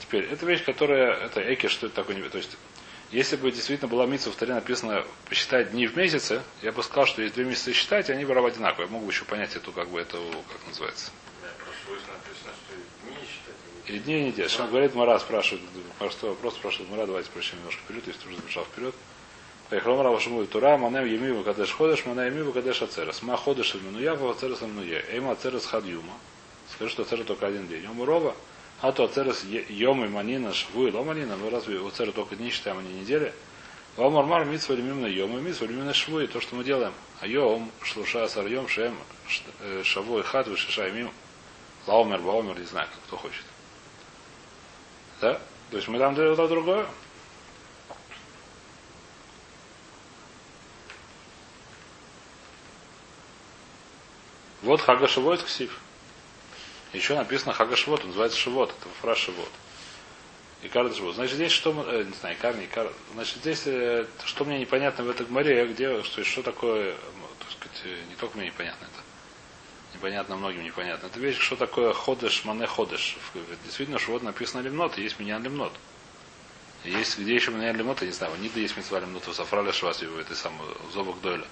Теперь, 0.00 0.24
это 0.24 0.44
вещь, 0.44 0.64
которая, 0.64 1.12
это 1.26 1.40
эки, 1.40 1.68
что 1.68 1.86
это 1.86 1.94
такое, 1.94 2.20
то 2.30 2.38
есть, 2.38 2.56
если 3.12 3.36
бы 3.36 3.52
действительно 3.52 3.88
была 3.88 4.06
митса 4.06 4.32
в 4.32 4.34
Таре 4.34 4.54
написано 4.54 5.04
посчитать 5.28 5.70
дни 5.70 5.86
в 5.86 5.96
месяце, 5.96 6.42
я 6.62 6.72
бы 6.72 6.82
сказал, 6.82 7.06
что 7.06 7.22
есть 7.22 7.36
две 7.36 7.44
месяца 7.44 7.72
считать, 7.72 8.08
и 8.08 8.12
они 8.12 8.24
бы 8.24 8.34
одинаковые. 8.34 8.88
Я 8.88 8.92
мог 8.92 9.04
бы 9.04 9.12
еще 9.12 9.24
понять 9.24 9.54
эту, 9.54 9.70
как 9.70 9.88
бы, 9.88 10.00
это, 10.00 10.18
как 10.48 10.66
называется. 10.66 11.12
Дни 13.98 14.20
и 14.20 14.24
недели. 14.26 14.46
Что 14.46 14.64
он 14.64 14.70
говорит, 14.70 14.94
Мара 14.94 15.18
спрашивает, 15.18 15.64
простой 15.98 16.30
вопрос 16.30 16.54
спрашивает 16.54 16.90
Мара, 16.90 17.06
давайте 17.06 17.30
прочтем 17.30 17.58
немножко 17.58 17.82
вперед, 17.82 18.06
если 18.06 18.28
уже 18.28 18.36
забежал 18.36 18.64
вперед. 18.64 18.94
Поехал 19.68 19.96
Мара 19.96 20.10
вашему 20.10 20.46
Тура, 20.46 20.76
манем 20.76 21.06
еми 21.06 21.42
кадеш 21.42 21.72
ходеш, 21.72 22.06
манем 22.06 22.36
еми 22.36 22.52
кадеш 22.52 22.82
ацерес. 22.82 23.22
Ма 23.22 23.36
ходеш 23.36 23.74
альминуя, 23.74 24.14
в 24.14 24.30
ацерес 24.30 24.62
альминуя. 24.62 25.02
Эм 25.10 25.28
ацерес 25.28 25.66
хадюма. 25.66 26.12
Скажи, 26.72 26.92
что 26.92 27.02
ацерес 27.02 27.26
только 27.26 27.46
один 27.46 27.66
день. 27.66 27.82
Ему 27.82 28.04
рова, 28.04 28.36
а 28.80 28.92
то 28.92 29.04
ацерес 29.04 29.44
йом 29.44 30.04
и 30.04 30.08
манина 30.08 30.54
шву 30.54 30.86
и 30.86 30.92
ломанина. 30.92 31.36
Мы 31.36 31.50
разве 31.50 31.84
ацерес 31.84 32.14
только 32.14 32.36
дни 32.36 32.50
считаем, 32.50 32.78
а 32.78 32.82
не 32.82 33.00
недели? 33.00 33.32
Ламармар 33.96 34.44
митсва 34.44 34.74
лимимна 34.74 35.06
йом 35.06 35.36
и 35.36 35.40
митсва 35.40 35.66
лимимна 35.66 35.94
шву 35.94 36.20
и 36.20 36.28
то, 36.28 36.40
что 36.40 36.54
мы 36.54 36.62
делаем. 36.62 36.92
А 37.20 37.26
йом 37.26 37.72
шлуша 37.82 38.28
сар 38.28 38.46
йом 38.46 38.68
шем 38.68 38.96
шаву 39.82 40.20
и 40.20 40.22
хат 40.22 40.46
вышиша 40.46 40.88
мим. 40.90 41.10
Лаумер, 41.86 42.20
баумер, 42.20 42.58
не 42.58 42.66
знаю, 42.66 42.88
кто 43.06 43.16
хочет. 43.16 43.44
Да? 45.20 45.40
То 45.70 45.76
есть 45.76 45.88
мы 45.88 45.98
там 45.98 46.14
даем 46.14 46.34
то 46.34 46.48
другое. 46.48 46.86
Вот 54.62 54.80
Хага 54.80 55.08
Шивот 55.08 55.42
Ксив. 55.42 55.78
Еще 56.92 57.14
написано 57.14 57.52
Хага 57.52 57.76
Шивот, 57.76 58.04
называется 58.04 58.38
Шивот, 58.38 58.70
это 58.70 58.88
фраз 59.00 59.18
Шивот. 59.18 59.48
Икар 60.62 60.88
Дашбу. 60.88 61.12
Значит, 61.12 61.36
здесь 61.36 61.52
что, 61.52 61.72
мы- 61.72 61.84
э, 61.84 62.04
не 62.04 62.12
знаю, 62.12 62.36
Икар, 62.36 62.54
не 62.54 62.66
Икар. 62.66 62.92
Значит, 63.14 63.36
здесь, 63.36 63.62
э, 63.64 64.06
что 64.24 64.44
мне 64.44 64.58
непонятно 64.58 65.04
в 65.04 65.10
этой 65.10 65.24
гморе, 65.24 65.66
где, 65.66 66.02
что, 66.02 66.22
что 66.22 66.42
такое, 66.42 66.94
так 67.38 67.50
сказать, 67.50 67.80
э, 67.84 68.02
не 68.10 68.16
только 68.16 68.36
мне 68.36 68.48
непонятно 68.48 68.84
это. 68.84 69.09
Непонятно 69.94 70.36
многим 70.36 70.64
непонятно. 70.64 71.06
Это 71.06 71.18
вещь, 71.18 71.38
что 71.38 71.56
такое 71.56 71.92
ходыш, 71.92 72.44
мане 72.44 72.66
ходыш. 72.66 73.16
Действительно, 73.64 73.98
что 73.98 74.12
вот 74.12 74.22
написано 74.22 74.60
лимнот, 74.60 74.98
есть 74.98 75.18
меня 75.18 75.38
лимнот. 75.38 75.72
Есть, 76.84 77.18
где 77.18 77.34
еще 77.34 77.50
меня 77.50 77.72
лимнот, 77.72 78.00
я 78.00 78.06
не 78.06 78.12
знаю, 78.12 78.32
нида 78.38 78.60
есть 78.60 78.76
митцва 78.76 79.00
лимнот, 79.00 79.24
Сафрале 79.24 79.72
Швас, 79.72 80.00
в 80.00 80.18
этой 80.18 80.36
самой, 80.36 80.66
Зобок 80.94 81.20
Дойля. 81.20 81.44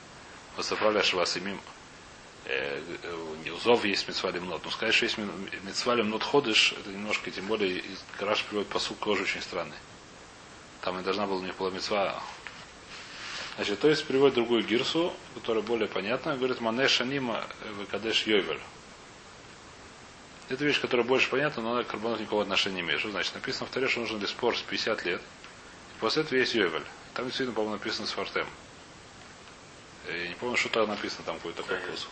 В 0.56 0.62
Сафрале 0.62 1.02
Швас 1.02 1.36
и 1.36 1.40
мим. 1.40 1.60
Э, 2.44 2.80
э, 3.02 3.50
Зов 3.62 3.84
есть 3.84 4.08
митцва 4.08 4.30
лимнот. 4.30 4.64
Но 4.64 4.70
сказать, 4.70 4.94
что 4.94 5.04
есть 5.04 5.18
митцва 5.18 5.96
лимнот 5.96 6.22
ходыш, 6.22 6.72
это 6.72 6.90
немножко, 6.90 7.30
тем 7.30 7.46
более, 7.46 7.82
Гараж 8.18 8.42
приводит 8.44 8.70
посуд 8.70 8.98
тоже 9.00 9.24
очень 9.24 9.42
странный. 9.42 9.76
Там 10.80 10.98
и 10.98 11.02
должна 11.02 11.26
была 11.26 11.40
у 11.40 11.42
них 11.42 11.56
была 11.56 11.70
митцва. 11.70 12.22
Значит, 13.58 13.80
то 13.80 13.88
есть 13.90 14.06
приводит 14.06 14.36
другую 14.36 14.62
гирсу, 14.62 15.12
которая 15.34 15.64
более 15.64 15.88
понятна. 15.88 16.36
Говорит, 16.36 16.60
мане 16.60 16.86
шанима 16.86 17.44
векадеш 17.80 18.24
йовель. 18.24 18.60
Это 20.48 20.64
вещь, 20.64 20.80
которая 20.80 21.04
больше 21.04 21.28
понятна, 21.28 21.64
но 21.64 21.72
она 21.72 21.82
к 21.82 21.88
карбону 21.88 22.16
никакого 22.18 22.42
отношения 22.42 22.76
не 22.76 22.80
имеет. 22.82 23.00
Что 23.00 23.10
значит? 23.10 23.34
Написано 23.34 23.66
в 23.66 23.70
Таре, 23.70 23.88
что 23.88 23.98
нужен 23.98 24.24
спор 24.28 24.56
с 24.56 24.62
50 24.62 25.04
лет. 25.06 25.20
И 25.20 26.00
после 26.00 26.22
этого 26.22 26.38
есть 26.38 26.54
йовель. 26.54 26.84
Там 27.14 27.24
действительно, 27.24 27.56
по-моему, 27.56 27.74
написано 27.74 28.06
с 28.06 28.12
фортем. 28.12 28.46
Я 30.06 30.28
не 30.28 30.34
помню, 30.36 30.56
что 30.56 30.68
там 30.68 30.86
написано, 30.86 31.24
там 31.26 31.38
какой-то 31.38 31.64
такой 31.64 31.80
курс. 31.80 32.06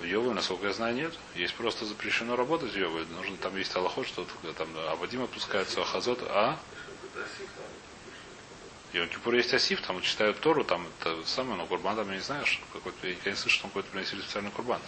В 0.00 0.04
Йове, 0.04 0.32
насколько 0.32 0.66
я 0.66 0.74
знаю, 0.74 0.94
нет. 0.94 1.14
Есть 1.34 1.54
просто 1.54 1.86
запрещено 1.86 2.36
работать 2.36 2.72
в 2.72 2.76
Йове. 2.76 3.06
Нужно, 3.16 3.38
там 3.38 3.56
есть 3.56 3.74
аллахот, 3.74 4.06
что 4.06 4.26
там 4.58 4.68
Абадим 4.90 5.22
отпускается, 5.22 5.80
Ахазот, 5.80 6.22
а 6.24 6.58
Йом 8.92 9.08
Кипур 9.08 9.34
есть 9.34 9.54
Асиф, 9.54 9.80
там 9.80 10.02
читают 10.02 10.40
Тору, 10.40 10.64
там 10.64 10.86
это 11.00 11.24
самое, 11.24 11.56
но 11.56 11.66
Курбан 11.66 11.96
там 11.96 12.08
я 12.10 12.16
не 12.16 12.22
знаю, 12.22 12.44
что 12.44 12.62
какой-то, 12.72 13.06
я 13.06 13.14
не 13.30 13.36
слышу, 13.36 13.54
что 13.54 13.62
там 13.62 13.70
какой-то 13.70 13.88
приносили 13.90 14.20
специальный 14.20 14.50
Курбан. 14.50 14.80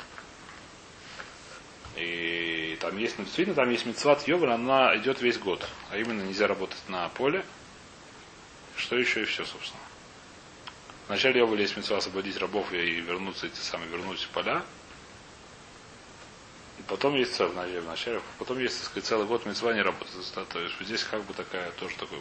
И 1.97 2.77
там 2.81 2.97
есть, 2.99 3.19
ну, 3.19 3.25
действительно, 3.25 3.55
там 3.55 3.71
есть 3.71 3.87
мецват 3.87 4.27
Йовер, 4.27 4.51
она 4.51 4.97
идет 4.97 5.23
весь 5.23 5.39
год. 5.39 5.67
А 5.91 5.97
именно 5.97 6.23
нельзя 6.23 6.47
работать 6.47 6.89
на 6.89 7.09
поле. 7.11 7.45
Что 8.77 8.97
еще 8.97 9.23
и 9.23 9.25
все, 9.25 9.45
собственно. 9.45 9.81
Вначале 11.07 11.39
Йовер 11.41 11.59
есть 11.59 11.77
мецва 11.77 11.99
освободить 11.99 12.37
рабов 12.37 12.73
и 12.73 13.01
вернуться, 13.01 13.47
эти 13.47 13.59
самые, 13.59 13.89
вернуть 13.89 14.21
в 14.21 14.29
поля. 14.31 14.65
И 16.79 16.83
потом 16.83 17.15
есть 17.15 17.35
цель, 17.37 17.47
вначале, 17.47 17.81
вначале, 17.81 18.21
потом 18.39 18.59
есть, 18.59 18.79
так 18.79 18.87
сказать, 18.87 19.07
целый 19.07 19.27
год 19.27 19.47
мецва 19.47 19.73
не 19.73 19.83
работать. 19.83 20.15
Да, 20.35 20.45
то 20.45 20.59
есть 20.61 20.75
здесь 20.81 21.05
как 21.05 21.23
бы 21.23 21.33
такая 21.33 21.71
тоже 21.73 21.95
такой 21.97 22.19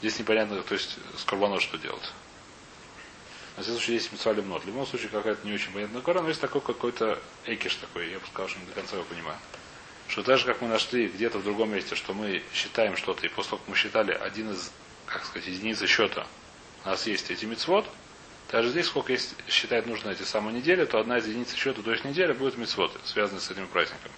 Здесь 0.00 0.18
непонятно, 0.18 0.62
то 0.62 0.74
есть 0.74 0.98
с 1.16 1.24
карбонот 1.24 1.62
что 1.62 1.78
делать. 1.78 2.12
На 3.56 3.62
всяком 3.62 3.78
случае, 3.78 3.96
есть 3.96 4.12
митцва 4.12 4.32
лимнот. 4.34 4.64
В 4.64 4.66
любом 4.66 4.86
случае, 4.86 5.08
какая-то 5.08 5.46
не 5.46 5.54
очень 5.54 5.72
понятная 5.72 6.02
гора, 6.02 6.20
но 6.20 6.28
есть 6.28 6.40
такой 6.40 6.60
какой-то 6.60 7.18
экиш 7.46 7.76
такой, 7.76 8.10
я 8.10 8.18
бы 8.18 8.26
сказал, 8.26 8.48
что 8.48 8.58
не 8.58 8.66
до 8.66 8.72
конца 8.72 8.96
его 8.96 9.04
понимаю. 9.06 9.38
Что 10.08 10.22
так 10.22 10.38
же, 10.38 10.44
как 10.44 10.60
мы 10.60 10.68
нашли 10.68 11.08
где-то 11.08 11.38
в 11.38 11.44
другом 11.44 11.72
месте, 11.72 11.94
что 11.94 12.12
мы 12.12 12.42
считаем 12.52 12.96
что-то, 12.96 13.24
и 13.26 13.30
после 13.30 13.50
того, 13.50 13.62
как 13.62 13.68
мы 13.68 13.76
считали 13.76 14.12
один 14.12 14.52
из, 14.52 14.70
как 15.06 15.24
сказать, 15.24 15.48
единицы 15.48 15.86
счета, 15.86 16.26
у 16.84 16.88
нас 16.88 17.06
есть 17.06 17.30
эти 17.30 17.46
мицвод, 17.46 17.88
даже 18.52 18.68
здесь, 18.68 18.86
сколько 18.86 19.12
есть, 19.12 19.34
считать 19.48 19.86
нужно 19.86 20.10
эти 20.10 20.22
самые 20.22 20.54
недели, 20.54 20.84
то 20.84 21.00
одна 21.00 21.18
из 21.18 21.26
единиц 21.26 21.54
счета, 21.54 21.82
то 21.82 21.90
есть 21.90 22.04
неделя, 22.04 22.34
будет 22.34 22.58
мицвод, 22.58 22.96
связанный 23.04 23.40
с 23.40 23.50
этим 23.50 23.66
праздником. 23.66 24.12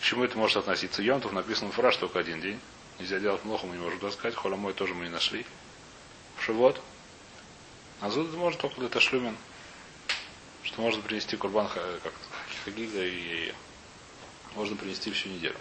К 0.00 0.04
чему 0.04 0.24
это 0.24 0.36
может 0.36 0.58
относиться? 0.58 1.02
Йомтов 1.02 1.32
написано 1.32 1.72
фраж 1.72 1.96
только 1.96 2.18
один 2.18 2.40
день. 2.40 2.60
Нельзя 2.98 3.18
делать 3.18 3.40
плохо, 3.42 3.66
мы 3.66 3.76
не 3.76 3.82
можем 3.82 3.98
туда 3.98 4.12
сказать. 4.12 4.34
Холомой 4.34 4.72
тоже 4.72 4.94
мы 4.94 5.04
не 5.04 5.10
нашли. 5.10 5.46
Шивот. 6.40 6.80
А 8.00 8.10
зуд 8.10 8.32
может 8.34 8.60
только 8.60 8.82
это 8.84 9.00
шлюмен. 9.00 9.36
Что 10.62 10.82
можно 10.82 11.02
принести 11.02 11.36
курбан 11.36 11.68
как 11.68 12.12
хагига 12.64 13.04
и 13.04 13.52
можно 14.54 14.76
принести 14.76 15.10
всю 15.10 15.28
неделю. 15.28 15.56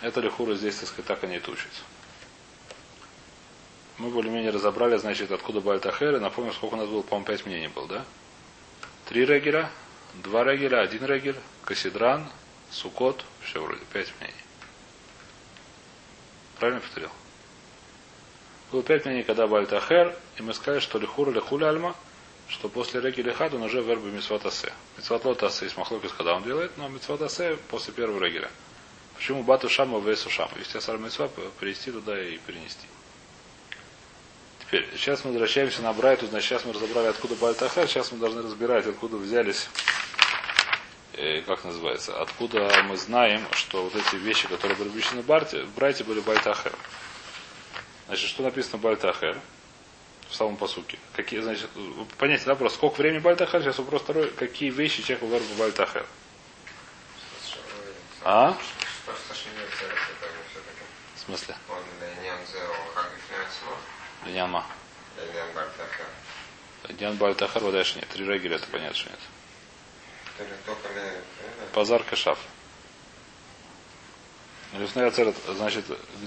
Это 0.00 0.20
лихура 0.20 0.54
здесь, 0.54 0.76
так 0.76 0.88
сказать, 0.88 1.06
так 1.06 1.24
они 1.24 1.36
это 1.36 1.50
учатся. 1.50 1.82
Мы 3.98 4.10
более-менее 4.10 4.50
разобрали, 4.50 4.96
значит, 4.96 5.30
откуда 5.30 5.60
Бальтахер. 5.60 6.16
И 6.16 6.18
напомню, 6.18 6.52
сколько 6.52 6.74
у 6.74 6.78
нас 6.78 6.88
было, 6.88 7.02
по-моему, 7.02 7.26
пять 7.26 7.46
мнений 7.46 7.68
было, 7.68 7.86
да? 7.86 8.04
Три 9.08 9.24
регеля, 9.24 9.70
два 10.14 10.42
регеля, 10.44 10.80
один 10.80 11.04
регель, 11.04 11.36
Касидран, 11.64 12.28
Сукот, 12.70 13.24
все 13.42 13.62
вроде, 13.62 13.84
пять 13.92 14.12
мнений. 14.18 14.41
Правильно 16.62 16.80
повторил? 16.80 17.10
Было 18.70 18.84
пять 18.84 19.04
мнений, 19.04 19.24
когда 19.24 19.48
Бальтахер, 19.48 20.16
и 20.36 20.42
мы 20.42 20.54
сказали, 20.54 20.78
что 20.78 21.00
лихур 21.00 21.28
или 21.30 21.40
хуля 21.40 21.70
альма, 21.70 21.96
что 22.46 22.68
после 22.68 23.00
реки 23.00 23.20
лихад 23.20 23.52
он 23.54 23.64
уже 23.64 23.82
вербы 23.82 24.12
митсватасе. 24.12 24.72
Митсватлот 24.96 25.42
асе 25.42 25.64
есть 25.64 25.76
махлокис, 25.76 26.12
когда 26.12 26.36
он 26.36 26.44
делает, 26.44 26.70
но 26.78 26.86
митсватасе 26.86 27.58
после 27.68 27.92
первого 27.92 28.22
регеля. 28.22 28.48
Почему 29.16 29.42
бату 29.42 29.68
шама 29.68 29.98
весу 29.98 30.30
шама? 30.30 30.52
Если 30.56 30.78
асар 30.78 30.98
митсва, 30.98 31.28
перевести 31.58 31.90
туда 31.90 32.16
и 32.22 32.38
перенести. 32.38 32.86
Теперь, 34.60 34.88
сейчас 34.94 35.24
мы 35.24 35.32
возвращаемся 35.32 35.82
на 35.82 35.92
Брайту, 35.92 36.28
значит, 36.28 36.48
сейчас 36.48 36.64
мы 36.64 36.74
разобрали, 36.74 37.08
откуда 37.08 37.34
Бальтахер, 37.34 37.88
сейчас 37.88 38.12
мы 38.12 38.18
должны 38.18 38.40
разбирать, 38.40 38.86
откуда 38.86 39.16
взялись, 39.16 39.66
э, 39.66 40.01
как 41.46 41.64
называется, 41.64 42.20
откуда 42.20 42.82
мы 42.84 42.96
знаем, 42.96 43.46
что 43.52 43.84
вот 43.84 43.94
эти 43.94 44.16
вещи, 44.16 44.48
которые 44.48 44.76
были 44.76 44.90
обещаны 44.90 45.22
в 45.22 45.26
в 45.26 45.74
Брайте 45.74 46.04
были 46.04 46.20
Бальтахер. 46.20 46.72
Значит, 48.06 48.28
что 48.28 48.42
написано 48.42 48.78
Бальтахер? 48.78 49.38
В 50.28 50.34
самом 50.34 50.56
посуке. 50.56 50.98
Какие, 51.14 51.40
значит, 51.40 51.68
вы 51.74 52.06
понятие, 52.16 52.46
да, 52.46 52.54
просто 52.54 52.78
сколько 52.78 52.96
времени 53.00 53.18
Бальтахер, 53.18 53.62
сейчас 53.62 53.78
вопрос 53.78 54.02
второй, 54.02 54.30
какие 54.30 54.70
вещи 54.70 55.02
человек 55.02 55.22
выбрал 55.22 55.42
Бальтахер. 55.58 56.06
А? 58.24 58.56
В 61.14 61.26
смысле? 61.26 61.56
Ленян 62.00 62.38
Леняма. 64.24 64.64
Ленян 65.16 65.52
Бартаха. 65.54 66.04
Диан 66.88 67.16
Бальтахер, 67.16 67.62
вот 67.62 67.72
дальше 67.72 67.96
нет. 67.96 68.08
Три 68.08 68.24
регеля, 68.24 68.56
это 68.56 68.66
понятно, 68.68 68.96
что 68.96 69.10
нет. 69.10 69.18
То 69.18 69.22
ли 69.22 69.22
только 69.22 69.30
Ленян. 69.30 70.30
Пазар 71.72 72.02
Кашав. 72.04 72.38
Лесная 74.72 75.10
цель, 75.10 75.34
значит, 75.48 75.84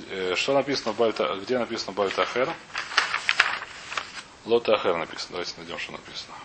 э, 0.09 0.35
что 0.35 0.53
написано 0.53 0.93
в 0.93 0.97
Бальта, 0.97 1.35
где 1.41 1.57
написано 1.57 1.93
Бальтахер? 1.93 2.53
Лотахер 4.45 4.95
написано. 4.97 5.31
Давайте 5.31 5.53
найдем, 5.57 5.79
что 5.79 5.93
написано. 5.93 6.35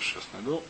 Сейчас 0.00 0.24
найду. 0.32 0.62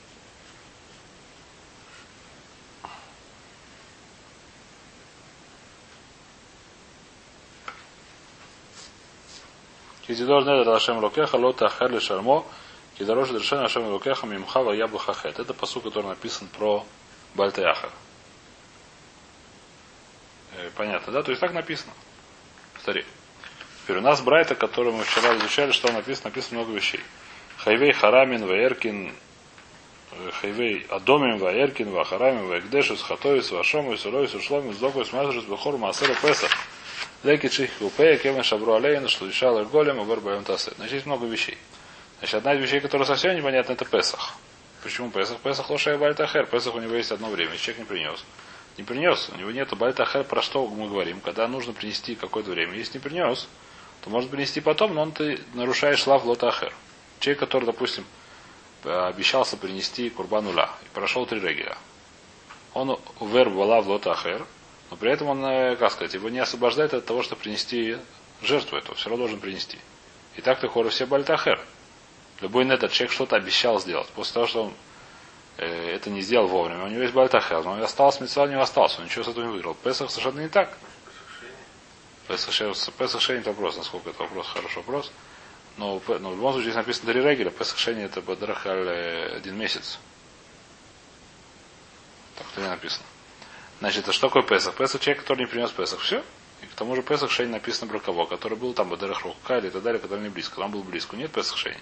Кизидор 10.10 10.42
недер 10.42 10.68
Ашем 10.70 10.98
Лукеха, 10.98 11.36
лота 11.36 11.66
ахер 11.66 12.00
шармо, 12.00 12.44
кидорож 12.98 13.28
дрешен 13.28 13.60
Ашем 13.60 13.86
Лукеха, 13.86 14.26
мимхава 14.26 14.72
яблахахет. 14.72 15.38
Это 15.38 15.54
посуд, 15.54 15.84
который 15.84 16.06
написан 16.06 16.48
про 16.48 16.84
Бальтаяхар. 17.36 17.92
Э, 20.56 20.68
Понятно, 20.76 21.12
да? 21.12 21.22
То 21.22 21.30
есть 21.30 21.40
так 21.40 21.52
написано. 21.52 21.92
Повтори. 22.74 23.04
Теперь 23.84 23.98
у 23.98 24.00
нас 24.00 24.20
Брайта, 24.20 24.56
который 24.56 24.92
мы 24.92 25.04
вчера 25.04 25.36
изучали, 25.36 25.70
что 25.70 25.92
написано, 25.92 26.30
написано 26.30 26.58
много 26.58 26.72
вещей. 26.72 27.00
Хайвей 27.58 27.92
Харамин, 27.92 28.44
Ваеркин, 28.44 29.14
Хайвей 30.40 30.88
Адомим, 30.90 31.38
Ваеркин, 31.38 31.88
Вахарамин, 31.88 32.48
Ваекдешус, 32.48 33.00
Хатовис, 33.02 33.52
Вашомис, 33.52 34.04
Уловис, 34.04 34.34
Ушломис, 34.34 34.74
Зокус, 34.76 35.12
Мазрус, 35.12 35.44
Бехор, 35.44 35.78
Маасера, 35.78 36.16
Песах. 36.20 36.50
Леки 37.22 37.48
Чих 37.50 37.70
Купея, 37.78 38.16
Кевен 38.16 38.42
Шабру 38.42 38.72
Алейн, 38.72 39.06
что 39.08 39.26
решал 39.26 39.60
Эрголем, 39.60 40.00
Авер 40.00 40.20
Байон 40.20 40.42
Тасе. 40.42 40.72
Значит, 40.76 40.94
есть 40.94 41.06
много 41.06 41.26
вещей. 41.26 41.58
Значит, 42.18 42.36
одна 42.36 42.54
из 42.54 42.62
вещей, 42.62 42.80
которая 42.80 43.06
совсем 43.06 43.36
непонятна, 43.36 43.72
это 43.74 43.84
Песах. 43.84 44.34
Почему 44.82 45.10
Песах? 45.10 45.38
Песах 45.40 45.68
лошая 45.68 45.98
Бальтахер. 45.98 46.46
Песах 46.46 46.74
у 46.74 46.80
него 46.80 46.94
есть 46.94 47.12
одно 47.12 47.28
время, 47.28 47.56
человек 47.58 47.80
не 47.80 47.84
принес. 47.84 48.24
Не 48.78 48.84
принес, 48.84 49.28
у 49.34 49.36
него 49.36 49.50
нету 49.50 49.76
Бальтахер, 49.76 50.24
про 50.24 50.40
что 50.40 50.66
мы 50.66 50.88
говорим, 50.88 51.20
когда 51.20 51.46
нужно 51.46 51.74
принести 51.74 52.14
какое-то 52.14 52.52
время. 52.52 52.74
Если 52.74 52.94
не 52.94 53.02
принес, 53.02 53.48
то 54.00 54.08
может 54.08 54.30
принести 54.30 54.62
потом, 54.62 54.94
но 54.94 55.02
он 55.02 55.12
ты 55.12 55.40
нарушаешь 55.52 56.06
лав 56.06 56.24
лотахер. 56.24 56.72
Человек, 57.18 57.40
который, 57.40 57.66
допустим, 57.66 58.06
обещался 58.82 59.58
принести 59.58 60.08
курбан 60.08 60.46
уля 60.46 60.70
и 60.82 60.94
прошел 60.94 61.26
три 61.26 61.38
регеля. 61.38 61.76
Он 62.72 62.98
увер 63.18 63.50
лав 63.50 63.86
лотахер, 63.86 64.46
Но 64.90 64.96
при 64.96 65.12
этом 65.12 65.28
он, 65.28 65.44
э, 65.44 65.76
как 65.76 65.92
сказать, 65.92 66.14
его 66.14 66.28
не 66.28 66.40
освобождает 66.40 66.92
от 66.94 67.06
того, 67.06 67.22
чтобы 67.22 67.42
принести 67.42 67.96
жертву 68.42 68.76
эту. 68.76 68.94
Все 68.94 69.08
равно 69.08 69.24
должен 69.24 69.40
принести. 69.40 69.78
И 70.36 70.40
так 70.40 70.60
ты 70.60 70.68
хоры 70.68 70.90
все 70.90 71.06
бальтахер. 71.06 71.60
Любой 72.40 72.66
этот 72.68 72.92
человек 72.92 73.12
что-то 73.12 73.36
обещал 73.36 73.78
сделать. 73.80 74.08
После 74.08 74.34
того, 74.34 74.46
что 74.46 74.64
он 74.64 74.72
э, 75.58 75.94
это 75.94 76.10
не 76.10 76.22
сделал 76.22 76.48
вовремя, 76.48 76.84
у 76.84 76.88
него 76.88 77.02
есть 77.02 77.14
бальтахер, 77.14 77.62
но 77.62 77.72
он 77.72 77.82
остался, 77.82 78.22
мецва 78.22 78.48
не 78.48 78.58
остался, 78.58 78.98
он 78.98 79.04
ничего 79.04 79.24
с 79.24 79.28
этого 79.28 79.44
не 79.44 79.52
выиграл. 79.52 79.74
Песах 79.74 80.10
совершенно 80.10 80.40
не 80.40 80.48
так. 80.48 80.76
Песах, 82.26 82.52
Шейн 83.20 83.40
это 83.40 83.50
вопрос, 83.50 83.76
насколько 83.76 84.10
это 84.10 84.22
вопрос, 84.22 84.46
хороший 84.48 84.78
вопрос. 84.78 85.12
Но, 85.76 86.00
но 86.20 86.30
в 86.30 86.36
любом 86.36 86.52
случае 86.52 86.70
здесь 86.70 86.76
написано 86.76 87.12
три 87.12 87.22
регеля, 87.22 87.50
Песах 87.50 87.78
Шейн 87.78 87.98
это 87.98 88.22
Бадрахаль 88.22 88.88
э, 88.88 89.36
один 89.36 89.56
месяц. 89.56 89.98
Так 92.36 92.46
то 92.54 92.60
не 92.60 92.68
написано. 92.68 93.04
Значит, 93.80 94.08
а 94.08 94.12
что 94.12 94.28
такое 94.28 94.42
Песах? 94.42 94.74
Песах 94.74 95.00
человек, 95.00 95.22
который 95.22 95.40
не 95.40 95.46
принес 95.46 95.70
Песах. 95.70 96.00
Все. 96.00 96.22
И 96.62 96.66
к 96.66 96.74
тому 96.74 96.94
же 96.94 97.02
Песах 97.02 97.30
Шейн 97.30 97.50
написано 97.50 97.90
про 97.90 97.98
кого, 97.98 98.26
который 98.26 98.56
был 98.56 98.74
там 98.74 98.90
Бадрах 98.90 99.22
Рухкали 99.22 99.68
и 99.68 99.70
так 99.70 99.82
далее, 99.82 100.00
который 100.00 100.20
не 100.20 100.28
близко. 100.28 100.56
Там 100.56 100.70
был 100.70 100.82
близко. 100.82 101.16
Нет 101.16 101.32
Песах 101.32 101.56
Шейн. 101.56 101.78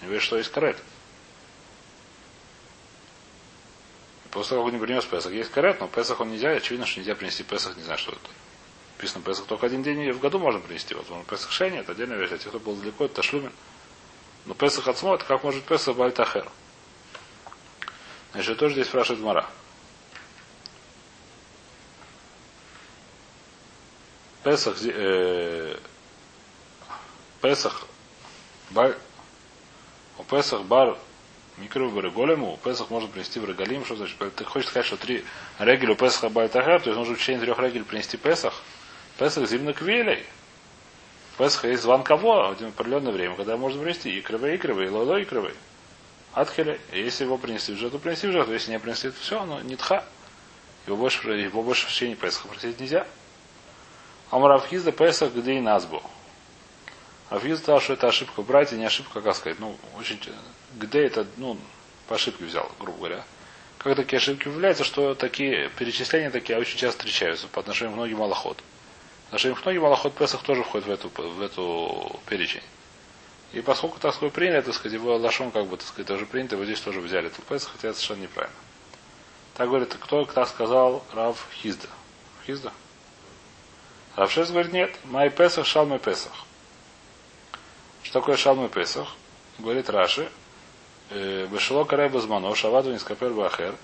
Не 0.00 0.06
говорит, 0.06 0.22
что 0.22 0.36
есть 0.36 0.50
карет. 0.50 0.76
После 4.32 4.50
того, 4.50 4.64
как 4.64 4.74
он 4.74 4.80
не 4.80 4.84
принес 4.84 5.04
Песах, 5.04 5.32
есть 5.32 5.50
карет, 5.52 5.80
но 5.80 5.86
Песах 5.86 6.20
он 6.20 6.30
нельзя, 6.30 6.50
очевидно, 6.50 6.84
что 6.84 6.98
нельзя 6.98 7.14
принести 7.14 7.44
Песах, 7.44 7.76
не 7.76 7.84
знаю, 7.84 7.98
что 7.98 8.12
это. 8.12 8.28
Написано 8.96 9.24
Песах 9.24 9.46
только 9.46 9.66
один 9.66 9.82
день 9.84 10.10
в 10.10 10.18
году 10.18 10.40
можно 10.40 10.58
принести. 10.58 10.94
Вот 10.94 11.08
он 11.10 11.24
Песах 11.24 11.52
Шейни, 11.52 11.78
это 11.78 11.92
отдельная 11.92 12.18
вещь. 12.18 12.32
А 12.32 12.38
те, 12.38 12.48
кто 12.48 12.58
был 12.58 12.74
далеко, 12.74 13.04
это 13.04 13.14
Ташлюмин. 13.14 13.52
Но 14.46 14.54
Песах 14.54 14.88
это 14.88 15.18
как 15.18 15.44
может 15.44 15.64
Песах 15.64 15.96
Бальтахер. 15.96 16.50
Значит, 18.32 18.58
тоже 18.58 18.74
здесь 18.74 18.88
спрашивает 18.88 19.22
Мара. 19.22 19.48
Песах, 24.46 24.76
э, 24.80 25.76
Песах, 27.42 27.88
бар, 28.70 28.96
у 30.18 30.22
Песах 30.22 30.62
бар 30.62 30.96
микро 31.56 31.86
в 31.86 32.00
Реголему, 32.00 32.52
у 32.52 32.56
Песах 32.56 32.90
можно 32.90 33.08
принести 33.08 33.40
в 33.40 33.44
Регалим, 33.44 33.84
что 33.84 33.96
значит? 33.96 34.16
Ты 34.36 34.44
хочешь 34.44 34.68
сказать, 34.68 34.86
что 34.86 34.96
три 34.96 35.24
регеля 35.58 35.94
у 35.94 35.96
Песаха 35.96 36.28
Бальтахер, 36.28 36.80
то 36.80 36.90
есть 36.90 36.96
нужно 36.96 37.16
в 37.16 37.18
течение 37.18 37.40
трех 37.40 37.58
регель 37.58 37.82
принести 37.82 38.18
Песах? 38.18 38.54
Песах 39.18 39.48
зимно 39.48 39.72
квелей. 39.72 40.24
Песах 41.38 41.64
есть 41.64 41.82
зван 41.82 42.04
кого? 42.04 42.54
В 42.54 42.62
определенное 42.62 43.10
время, 43.10 43.34
когда 43.34 43.56
можно 43.56 43.82
принести 43.82 44.16
икровый, 44.16 44.54
икровый, 44.54 44.88
лоло 44.90 45.20
икровый. 45.20 45.54
Атхеля. 46.34 46.78
Если 46.92 47.24
его 47.24 47.36
принести 47.36 47.72
в 47.72 47.78
жертву, 47.78 47.98
принести 47.98 48.28
в 48.28 48.30
жертву. 48.30 48.52
Если 48.52 48.70
не 48.70 48.78
принести, 48.78 49.10
то 49.10 49.16
все, 49.20 49.40
оно 49.40 49.60
не 49.62 49.74
тха. 49.74 50.04
Его 50.86 50.96
больше, 50.96 51.28
его 51.30 51.64
больше 51.64 51.88
в 51.88 51.90
течение 51.90 52.14
Песаха 52.14 52.46
просить 52.46 52.78
нельзя. 52.78 53.08
Амаравхизда 54.30 54.92
Песах 54.92 55.32
где 55.32 55.54
и 55.54 55.60
Назбу. 55.60 56.02
Рафиз 57.30 57.58
сказал, 57.58 57.80
что 57.80 57.94
это 57.94 58.08
ошибка 58.08 58.42
братья, 58.42 58.76
не 58.76 58.84
ошибка, 58.84 59.20
как 59.20 59.34
сказать. 59.34 59.58
Ну, 59.58 59.76
очень, 59.98 60.20
где 60.74 61.04
это, 61.04 61.26
ну, 61.36 61.58
по 62.08 62.14
ошибке 62.14 62.44
взял, 62.44 62.70
грубо 62.78 62.98
говоря. 62.98 63.24
Как 63.78 63.96
такие 63.96 64.18
ошибки 64.18 64.48
являются, 64.48 64.84
что 64.84 65.14
такие 65.14 65.70
перечисления 65.70 66.30
такие 66.30 66.58
очень 66.58 66.78
часто 66.78 66.98
встречаются 66.98 67.46
по 67.48 67.60
отношению 67.60 67.94
к 67.94 67.96
многим 67.96 68.18
малоход. 68.18 68.56
По 68.56 69.28
отношению 69.28 69.56
к 69.56 69.64
многим 69.64 69.82
малоход 69.82 70.14
Песах 70.14 70.42
тоже 70.42 70.62
входит 70.62 70.86
в 70.86 70.90
эту, 70.90 71.08
в 71.08 71.42
эту 71.42 72.20
перечень. 72.26 72.62
И 73.52 73.60
поскольку, 73.60 73.98
так 73.98 74.14
сказать, 74.14 74.32
приняли, 74.32 74.60
так 74.60 74.74
сказать, 74.74 74.92
его 74.92 75.16
лошон, 75.16 75.50
как 75.50 75.66
бы, 75.66 75.76
так 75.76 75.86
сказать, 75.86 76.06
тоже 76.06 76.26
принято, 76.26 76.56
его 76.56 76.64
здесь 76.64 76.80
тоже 76.80 77.00
взяли. 77.00 77.28
Тут 77.28 77.44
Песах, 77.44 77.72
хотя 77.72 77.88
это 77.88 77.96
совершенно 77.96 78.22
неправильно. 78.22 78.56
Так 79.54 79.68
говорит, 79.68 79.94
кто 80.00 80.24
так 80.24 80.48
сказал 80.48 81.04
Рав 81.12 81.46
Хизда? 81.54 81.88
Хизда? 82.46 82.72
Равшес 84.16 84.50
говорит, 84.50 84.72
нет, 84.72 84.98
май 85.04 85.30
Песах, 85.30 85.66
шал 85.66 85.86
май 85.86 85.98
Песах. 85.98 86.32
Что 88.02 88.20
такое 88.20 88.36
шал 88.36 88.56
май 88.56 88.68
Песах? 88.68 89.14
Говорит 89.58 89.90
Раши, 89.90 90.28
Бешело 91.10 91.84
карай 91.84 92.08
базмано, 92.08 92.54
шаваду 92.54 92.90
не 92.90 92.98
скапер 92.98 93.32
бахер. 93.32 93.74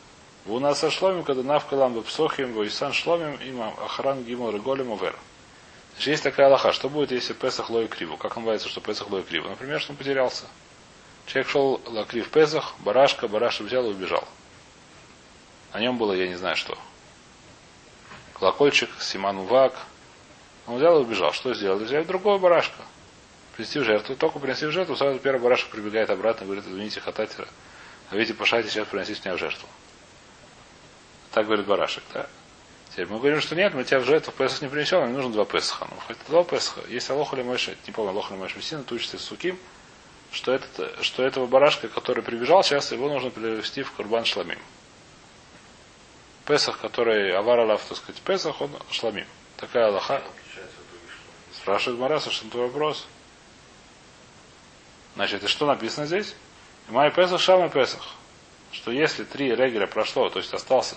У 0.47 0.59
нас 0.59 0.81
со 0.81 0.91
шломим, 0.91 1.23
когда 1.23 1.43
навкалам 1.43 1.95
бепсохим, 1.95 2.53
войсан 2.55 2.93
шломим, 2.93 3.37
им 3.37 3.63
охран 3.63 4.25
гимл 4.25 4.51
реголем 4.51 4.91
овер. 4.91 5.15
Значит, 5.93 6.09
есть 6.09 6.23
такая 6.25 6.49
лоха, 6.49 6.73
что 6.73 6.89
будет, 6.89 7.13
если 7.13 7.33
Песах 7.33 7.71
лой 7.71 7.87
криву? 7.87 8.17
Как 8.17 8.35
называется, 8.35 8.69
что 8.69 8.81
Песах 8.81 9.11
лой 9.11 9.23
криву? 9.23 9.49
Например, 9.49 9.81
что 9.81 9.93
он 9.93 9.99
потерялся. 9.99 10.47
Человек 11.27 11.49
шел 11.49 11.81
лакрив 11.87 12.29
Песах, 12.31 12.75
барашка, 12.81 13.29
барашек 13.29 13.67
взял 13.67 13.85
и 13.85 13.91
убежал. 13.91 14.27
На 15.73 15.79
нем 15.79 15.97
было, 15.97 16.13
я 16.13 16.27
не 16.27 16.35
знаю 16.35 16.57
что. 16.57 16.77
Колокольчик, 18.35 18.91
Симан 19.01 19.39
Увак, 19.39 19.75
он 20.67 20.77
взял 20.77 20.99
и 20.99 21.03
убежал. 21.03 21.33
Что 21.33 21.55
сделал? 21.55 21.79
Взял 21.79 22.05
другого 22.05 22.39
барашка. 22.39 22.83
Принести 23.57 23.79
в 23.79 23.85
жертву. 23.85 24.17
Только 24.17 24.39
принести 24.39 24.67
в 24.67 24.71
жертву, 24.71 24.97
сразу 24.97 25.19
первый 25.19 25.41
барашек 25.41 25.69
прибегает 25.69 26.11
обратно 26.11 26.45
и 26.45 26.47
говорит, 26.47 26.65
извините, 26.67 27.01
хататера. 27.01 27.49
А 28.11 28.17
видите, 28.17 28.35
пошайте 28.35 28.71
сейчас 28.71 28.87
приносить 28.89 29.25
меня 29.25 29.35
в 29.35 29.39
жертву. 29.39 29.69
Так 31.33 31.47
говорит 31.47 31.67
барашек, 31.67 32.05
да? 32.13 32.27
Теперь 32.91 33.07
мы 33.07 33.19
говорим, 33.19 33.41
что 33.41 33.57
нет, 33.57 33.73
мы 33.73 33.85
тебя 33.85 34.01
в 34.01 34.05
жертву 34.05 34.33
в 34.33 34.35
Песах 34.35 34.61
не 34.61 34.69
принесем, 34.69 35.01
нам 35.01 35.15
нужно 35.15 35.33
два 35.33 35.47
Песаха. 35.47 35.89
Ну, 35.91 35.97
хоть 36.07 36.19
два 36.29 36.45
Песаха. 36.45 36.83
Есть 36.89 37.09
Алоха 37.09 37.37
или 37.37 37.43
Мойша, 37.43 37.75
не 37.87 37.93
помню, 37.93 38.11
Алоха 38.11 38.35
или 38.35 38.41
Мойша 38.41 38.59
Мессина, 38.59 38.83
ты 38.83 38.95
учишься 38.95 39.19
Суким, 39.19 39.59
что, 40.31 40.53
этот, 40.53 41.03
что 41.03 41.23
этого 41.23 41.47
барашка, 41.47 41.89
который 41.89 42.23
прибежал, 42.23 42.63
сейчас 42.63 42.93
его 42.93 43.09
нужно 43.09 43.31
привести 43.31 43.83
в 43.83 43.93
Курбан 43.93 44.27
Шламим. 44.27 44.59
Песах, 46.45 46.81
который 46.81 47.35
Аваралав, 47.35 47.83
так 47.83 47.97
сказать, 47.97 48.21
Песах, 48.21 48.61
он 48.61 48.71
Шламим. 48.91 49.27
Такая 49.57 49.87
Аллаха. 49.87 50.23
Спрашивает 51.63 52.01
Мара, 52.01 52.19
совершенно 52.19 52.51
твой 52.51 52.67
вопрос. 52.67 53.07
Значит, 55.15 55.45
и 55.45 55.47
что 55.47 55.65
написано 55.65 56.07
здесь? 56.07 56.35
Май 56.89 57.13
Песах, 57.13 57.41
Шам 57.41 57.65
и 57.65 57.69
Песах. 57.69 58.05
Что 58.73 58.91
если 58.91 59.23
три 59.23 59.55
регеля 59.55 59.87
прошло, 59.87 60.29
то 60.29 60.41
есть 60.41 60.53
остался 60.53 60.97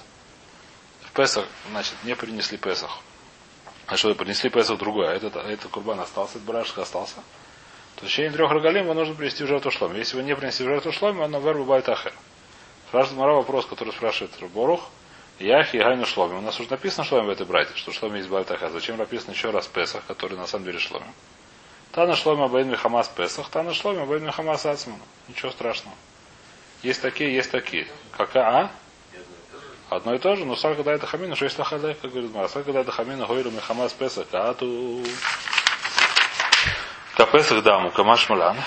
в 1.01 1.12
Песах, 1.12 1.45
значит, 1.69 1.93
не 2.04 2.15
принесли 2.15 2.58
Песах. 2.58 2.97
А 3.86 3.95
что, 3.95 4.15
принесли 4.15 4.49
Песах 4.49 4.80
другое, 4.80 5.12
а 5.12 5.13
этот, 5.13 5.36
этот 5.36 5.69
курбан 5.69 5.99
остался, 5.99 6.38
этот 6.38 6.47
барашек 6.47 6.80
остался. 6.80 7.17
То 7.97 8.08
в 8.08 8.10
течение 8.10 8.32
трех 8.32 8.49
рогалим 8.49 8.86
его 8.86 8.95
нужно 8.95 9.13
принести 9.13 9.43
в 9.43 9.47
жертву 9.47 9.69
шлом. 9.69 9.95
Если 9.95 10.17
вы 10.17 10.23
не 10.23 10.36
принесли 10.36 10.65
в 10.65 10.69
жертву 10.69 10.91
шлом, 10.91 11.21
оно 11.21 11.39
вербу 11.39 11.63
байтахер. 11.63 12.13
Спрашивает 12.88 13.19
Мара 13.19 13.34
вопрос, 13.34 13.67
который 13.67 13.93
спрашивает 13.93 14.32
Борух. 14.51 14.89
Яхи 15.39 15.78
Гайну 15.78 16.06
Шломи. 16.06 16.36
У 16.36 16.41
нас 16.41 16.60
уже 16.60 16.69
написано 16.69 17.04
Шломи 17.04 17.28
в 17.28 17.30
этой 17.30 17.45
брате, 17.45 17.71
что 17.76 17.91
Шломи 17.91 18.17
есть 18.17 18.30
Бальтаха. 18.30 18.69
Зачем 18.69 18.98
написано 18.98 19.32
еще 19.32 19.50
раз 19.50 19.67
Песах, 19.67 20.04
который 20.08 20.38
на 20.38 20.48
самом 20.48 20.65
деле 20.65 20.80
Шломи? 20.80 21.06
Тана 21.91 22.15
Шломи 22.15 22.43
Абайн 22.43 22.69
Мехамас 22.69 23.10
Песах, 23.10 23.50
Тана 23.50 23.74
Шломи 23.74 24.02
Абайн 24.02 24.26
Мехамас 24.26 24.65
Ацман. 24.65 25.00
Ничего 25.28 25.52
страшного. 25.52 25.95
Есть 26.84 27.02
такие, 27.02 27.34
есть 27.34 27.52
такие. 27.52 27.88
Какая, 28.12 28.43
а? 28.43 28.71
Одно 29.89 30.15
и 30.15 30.17
то 30.17 30.36
же, 30.36 30.45
но 30.45 30.56
сар 30.56 30.76
когда 30.76 30.93
это 30.93 31.06
хамина, 31.06 31.36
что 31.36 31.45
есть 31.45 31.60
лахадай, 31.60 31.93
как 31.93 32.12
говорит 32.12 32.34
Мара. 32.34 32.48
Сар 32.48 32.63
когда 32.63 32.82
это 32.82 32.91
хамина, 32.91 33.26
гойру 33.26 33.52
Мехамас 33.52 33.93
Песах, 33.93 34.28
а 34.32 34.54
ту... 34.54 35.04
Капесах 37.15 37.63
даму, 37.63 37.91
камаш 37.91 38.28
малан. 38.30 38.58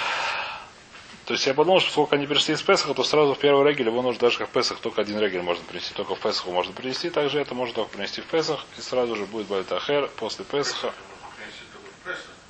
То 1.29 1.35
есть 1.35 1.47
я 1.47 1.53
подумал, 1.53 1.79
что 1.81 1.91
сколько 1.91 2.17
они 2.17 2.27
перешли 2.27 2.55
из 2.55 2.63
Песаха, 2.63 2.95
то 2.95 3.05
сразу 3.05 3.35
в 3.35 3.39
первый 3.39 3.63
регель 3.69 3.89
его 3.89 4.01
нужно 4.01 4.19
даже 4.19 4.39
как 4.39 4.49
в 4.49 4.51
Песах 4.51 4.79
только 4.79 5.03
один 5.03 5.19
регель 5.19 5.43
можно 5.43 5.63
принести. 5.63 5.93
Только 5.93 6.15
в 6.15 6.21
Песаху 6.21 6.53
можно 6.53 6.73
принести. 6.73 7.11
Также 7.11 7.39
это 7.39 7.55
можно 7.55 7.75
только 7.75 7.91
принести 7.93 8.23
в 8.23 8.25
Песах. 8.25 8.65
И 8.79 8.81
сразу 8.81 9.15
же 9.15 9.27
будет 9.27 9.47
Бальтахер 9.47 10.09
после 10.17 10.47
Песаха. 10.47 10.95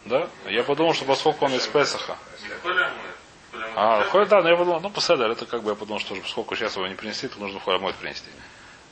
Да? 0.05 0.29
Я 0.47 0.63
подумал, 0.63 0.95
что 0.95 1.07
поскольку 1.07 1.47
он 1.47 1.55
из 1.55 1.67
Песаха. 1.67 2.17
А, 3.75 4.05
ходит, 4.05 4.29
да, 4.29 4.43
но 4.43 4.51
я 4.51 4.57
подумал, 4.57 4.81
ну, 4.81 4.91
поседер, 4.91 5.29
это 5.29 5.45
как 5.45 5.65
бы 5.65 5.71
я 5.71 5.75
подумал, 5.75 5.99
что 5.99 6.15
поскольку 6.15 6.55
сейчас 6.55 6.77
его 6.77 6.87
не 6.87 6.95
принести, 6.95 7.27
то 7.27 7.41
нужно 7.41 7.59
Холямойт 7.59 7.97
принести. 7.97 8.31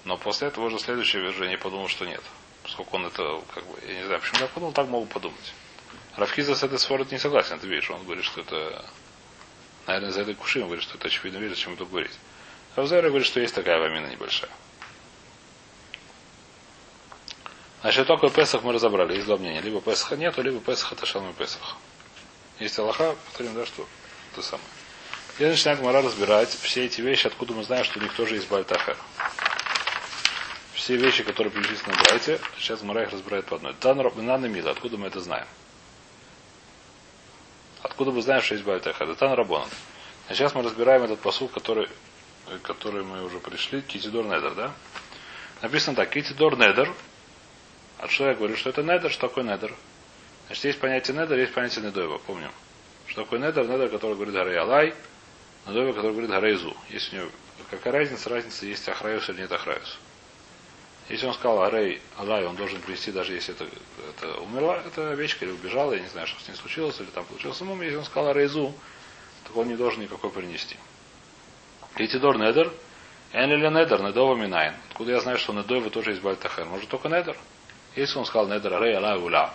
Но 0.02 0.16
после 0.16 0.48
этого 0.48 0.64
уже 0.64 0.80
следующее 0.80 1.22
верже 1.22 1.56
подумал, 1.58 1.86
что 1.86 2.06
нет. 2.06 2.22
Поскольку 2.64 2.96
он 2.96 3.06
это, 3.06 3.40
как 3.54 3.62
бы, 3.62 3.78
я 3.86 4.00
не 4.00 4.04
знаю, 4.06 4.20
почему 4.20 4.40
я 4.40 4.48
подумал, 4.48 4.72
так 4.72 4.88
могу 4.88 5.06
подумать. 5.06 5.54
Равхиза 6.16 6.56
с 6.56 6.64
этой 6.64 6.80
сфорой 6.80 7.06
не 7.08 7.18
согласен, 7.18 7.60
ты 7.60 7.68
видишь, 7.68 7.88
он 7.88 8.02
говорит, 8.02 8.24
что 8.24 8.40
это 8.40 8.84
Наверное, 9.86 10.10
за 10.10 10.22
этой 10.22 10.34
куши 10.34 10.58
он 10.60 10.66
говорит, 10.66 10.82
что 10.82 10.96
это 10.98 11.08
очевидно 11.08 11.38
вещь, 11.38 11.50
зачем 11.50 11.76
тут 11.76 11.90
говорить. 11.90 12.12
Равзайра 12.74 13.08
говорит, 13.08 13.26
что 13.26 13.40
есть 13.40 13.54
такая 13.54 13.78
вамина 13.78 14.06
небольшая. 14.06 14.50
Значит, 17.82 18.06
только 18.06 18.28
Песах 18.30 18.62
мы 18.64 18.72
разобрали. 18.72 19.14
Есть 19.14 19.26
два 19.26 19.36
мнения. 19.36 19.60
Либо 19.60 19.80
Песаха 19.80 20.16
нету, 20.16 20.42
либо 20.42 20.60
Песах 20.60 20.92
это 20.92 21.06
шалмы 21.06 21.32
Песах. 21.32 21.76
Есть 22.58 22.78
Аллаха, 22.78 23.14
повторим, 23.26 23.54
да, 23.54 23.64
что 23.64 23.86
это 24.32 24.42
самое. 24.42 24.68
И 25.38 25.44
начинает 25.44 25.80
Мара 25.82 26.02
разбирать 26.02 26.48
все 26.48 26.86
эти 26.86 27.00
вещи, 27.00 27.26
откуда 27.26 27.52
мы 27.52 27.62
знаем, 27.62 27.84
что 27.84 27.98
у 27.98 28.02
них 28.02 28.12
тоже 28.14 28.36
есть 28.36 28.48
Бальтахер. 28.48 28.96
Все 30.72 30.96
вещи, 30.96 31.22
которые 31.22 31.52
перечислены 31.52 31.94
в 31.94 32.02
Брайте, 32.04 32.40
сейчас 32.58 32.82
Мара 32.82 33.02
их 33.02 33.12
разбирает 33.12 33.44
по 33.44 33.56
одной. 33.56 33.74
Тан 33.74 33.98
Мила, 34.50 34.70
откуда 34.70 34.96
мы 34.96 35.08
это 35.08 35.20
знаем? 35.20 35.46
Откуда 37.96 38.10
мы 38.10 38.20
знаем, 38.20 38.42
что 38.42 38.54
есть? 38.54 38.66
Это 38.68 39.34
Рабонан. 39.34 39.70
А 40.28 40.34
сейчас 40.34 40.54
мы 40.54 40.62
разбираем 40.62 41.04
этот 41.04 41.18
посуд, 41.18 41.50
который, 41.50 41.88
который 42.62 43.02
мы 43.02 43.24
уже 43.24 43.40
пришли. 43.40 43.80
Китидор 43.80 44.26
Недер, 44.26 44.54
да? 44.54 44.74
Написано 45.62 45.96
так. 45.96 46.10
Китидор 46.10 46.58
Недер. 46.58 46.92
А 47.98 48.06
я 48.06 48.34
говорю, 48.34 48.54
что 48.58 48.68
это 48.68 48.82
недер, 48.82 49.10
что 49.10 49.28
такое 49.28 49.44
недер? 49.44 49.74
Значит, 50.48 50.64
есть 50.66 50.78
понятие 50.78 51.16
недер, 51.16 51.38
есть 51.38 51.54
понятие 51.54 51.86
недойва, 51.86 52.18
помним. 52.18 52.50
Что 53.06 53.22
такое 53.22 53.38
недер? 53.38 53.66
Недер, 53.66 53.88
который 53.88 54.14
говорит 54.14 54.34
Гарей 54.34 54.58
Алай, 54.58 54.94
недойва, 55.66 55.94
который 55.94 56.10
говорит 56.10 56.28
Гарейзу. 56.28 56.76
Есть 56.90 57.14
у 57.14 57.16
него 57.16 57.28
какая 57.70 57.94
разница? 57.94 58.28
Разница, 58.28 58.66
есть 58.66 58.86
Ахраюс 58.90 59.26
или 59.30 59.40
нет 59.40 59.52
Ахраюс. 59.52 59.98
Если 61.08 61.26
он 61.26 61.34
сказал 61.34 61.62
Арей 61.62 62.00
Алай, 62.16 62.44
он 62.44 62.56
должен 62.56 62.80
привести, 62.80 63.12
даже 63.12 63.32
если 63.32 63.54
это, 63.54 63.66
это 64.10 64.40
умерла, 64.40 64.82
эта 64.84 65.12
овечка 65.12 65.44
или 65.44 65.52
убежала, 65.52 65.92
я 65.92 66.00
не 66.00 66.08
знаю, 66.08 66.26
что 66.26 66.40
с 66.42 66.48
ней 66.48 66.54
случилось, 66.54 66.98
или 66.98 67.06
там 67.06 67.24
получился 67.24 67.64
мум, 67.64 67.80
если 67.82 67.96
он 67.96 68.04
сказал 68.04 68.30
Арейзу, 68.30 68.74
то 69.44 69.60
он 69.60 69.68
не 69.68 69.76
должен 69.76 70.02
никакой 70.02 70.30
принести. 70.30 70.76
Китидор 71.96 72.38
Недер, 72.38 72.72
Эн 73.32 73.52
или 73.52 73.68
Недер, 73.68 74.02
Недова 74.02 74.34
Минайн. 74.34 74.74
Откуда 74.90 75.12
я 75.12 75.20
знаю, 75.20 75.38
что 75.38 75.52
Недова 75.52 75.90
тоже 75.90 76.10
есть 76.10 76.22
Бальтахер? 76.22 76.64
Может 76.64 76.88
только 76.88 77.08
Недер? 77.08 77.36
Если 77.94 78.18
он 78.18 78.26
сказал 78.26 78.48
Недер 78.48 78.74
Арей 78.74 78.96
Алай 78.96 79.16
Ула, 79.16 79.54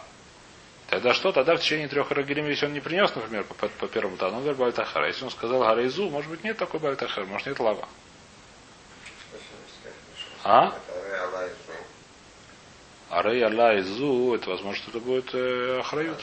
Тогда 0.91 1.13
что? 1.13 1.31
Тогда 1.31 1.55
в 1.55 1.61
течение 1.61 1.87
трех 1.87 2.11
рагилим, 2.11 2.49
если 2.49 2.65
он 2.65 2.73
не 2.73 2.81
принес, 2.81 3.15
например, 3.15 3.45
по, 3.45 3.69
по, 3.69 3.87
первому 3.87 4.17
тану, 4.17 4.35
он 4.35 4.41
говорит 4.41 4.59
Бальтахар. 4.59 5.05
Если 5.05 5.23
он 5.23 5.31
сказал 5.31 5.61
Гарейзу, 5.61 6.09
может 6.09 6.29
быть, 6.29 6.43
нет 6.43 6.57
такой 6.57 6.81
Бальтахар, 6.81 7.25
может, 7.27 7.47
нет 7.47 7.57
лава. 7.61 7.87
А? 10.43 10.73
Арей 13.11 13.43
Алайзу, 13.45 14.33
это 14.33 14.49
возможно, 14.49 14.81
что 14.81 14.91
это 14.91 14.99
будет 15.01 15.33
э, 15.33 15.79
Ахрают. 15.79 16.17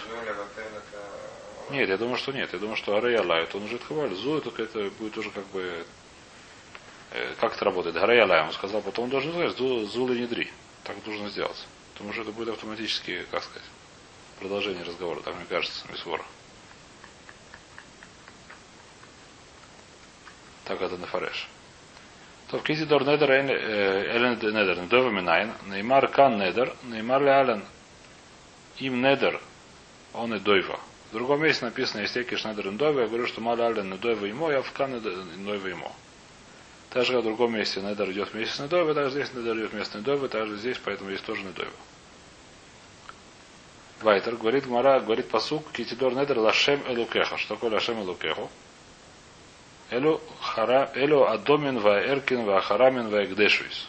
Нет, 1.71 1.87
я 1.91 1.99
думаю, 1.99 2.17
что 2.17 2.33
нет. 2.33 2.51
Я 2.55 2.59
думаю, 2.59 2.77
что 2.77 2.97
Арей 2.97 3.19
Алай, 3.19 3.43
это 3.43 3.59
он 3.59 3.65
уже 3.65 3.79
Хаваль. 3.79 4.15
Зу, 4.15 4.39
это, 4.39 4.51
это 4.63 4.91
будет 4.99 5.19
уже 5.19 5.31
как 5.31 5.47
бы... 5.49 5.85
Э, 7.13 7.35
как 7.39 7.55
это 7.55 7.67
работает? 7.67 7.95
Арей 7.97 8.23
Алай, 8.23 8.43
он 8.43 8.53
сказал, 8.53 8.81
потом 8.81 9.05
он 9.05 9.11
должен 9.11 9.33
сказать, 9.33 9.57
Зу, 9.59 9.85
зу 9.85 10.09
не 10.09 10.27
дри. 10.27 10.51
Так 10.85 10.97
нужно 11.05 11.29
сделать. 11.29 11.67
Потому 11.93 12.15
что 12.15 12.23
это 12.23 12.33
будет 12.33 12.49
автоматически, 12.49 13.27
как 13.31 13.43
сказать, 13.43 13.69
продолжение 14.41 14.85
разговора, 14.85 15.21
так 15.21 15.35
мне 15.35 15.45
кажется, 15.45 15.87
Мисвора. 15.93 16.25
Так 20.65 20.81
это 20.81 20.97
на 20.97 21.07
фареш. 21.07 21.49
То 22.51 22.59
в 22.59 22.63
кизидор 22.63 23.05
недер 23.05 23.31
элен 23.31 23.47
недер, 24.39 24.79
недова 24.79 25.11
минайн, 25.11 25.53
неймар 25.67 26.09
кан 26.09 26.39
недер, 26.39 26.75
неймар 26.85 27.23
ли 27.23 27.29
ален 27.29 27.65
им 28.79 29.03
недер, 29.03 29.41
он 30.15 30.35
и 30.35 30.39
дойва. 30.39 30.81
В 31.11 31.13
другом 31.13 31.43
месте 31.43 31.65
написано, 31.65 32.01
если 32.01 32.23
киш 32.23 32.45
недер 32.45 32.73
недова, 32.73 33.01
я 33.01 33.07
говорю, 33.07 33.27
что 33.27 33.41
мал 33.43 33.61
ален 33.61 33.91
недойва 33.91 34.25
ему, 34.25 34.51
я 34.51 34.63
в 34.63 34.73
кан 34.73 34.95
недойва 34.95 35.67
ему. 35.67 35.93
Также 36.91 37.19
в 37.19 37.23
другом 37.23 37.55
месте 37.55 37.83
недер 37.83 38.11
идет 38.13 38.33
вместе 38.33 38.55
с 38.55 38.61
недойва, 38.61 38.95
также 38.95 39.11
здесь 39.11 39.35
недер 39.35 39.55
идет 39.59 39.73
вместе 39.73 39.93
с 39.93 39.95
недойва, 39.97 40.29
также 40.29 40.57
здесь, 40.57 40.79
поэтому 40.83 41.11
есть 41.11 41.25
тоже 41.25 41.43
недойва. 41.43 41.73
Вайтер, 44.01 44.37
говорит 44.37 44.67
Мара, 44.67 45.01
говорит 45.01 45.29
посук, 45.29 45.71
китидор 45.73 46.15
недер 46.15 46.39
лашем 46.39 46.81
элукеха. 46.87 47.37
Что 47.37 47.57
такое 47.57 47.73
лашем 47.73 48.01
элукеху? 48.01 48.49
Элю, 49.91 50.21
хара, 50.41 50.91
элю 50.95 51.27
адомин 51.27 51.79
ва 51.79 51.99
эркин 52.01 52.45
ва 52.45 52.61
харамин 52.61 53.09
ва 53.09 53.25
экдешуис. 53.25 53.89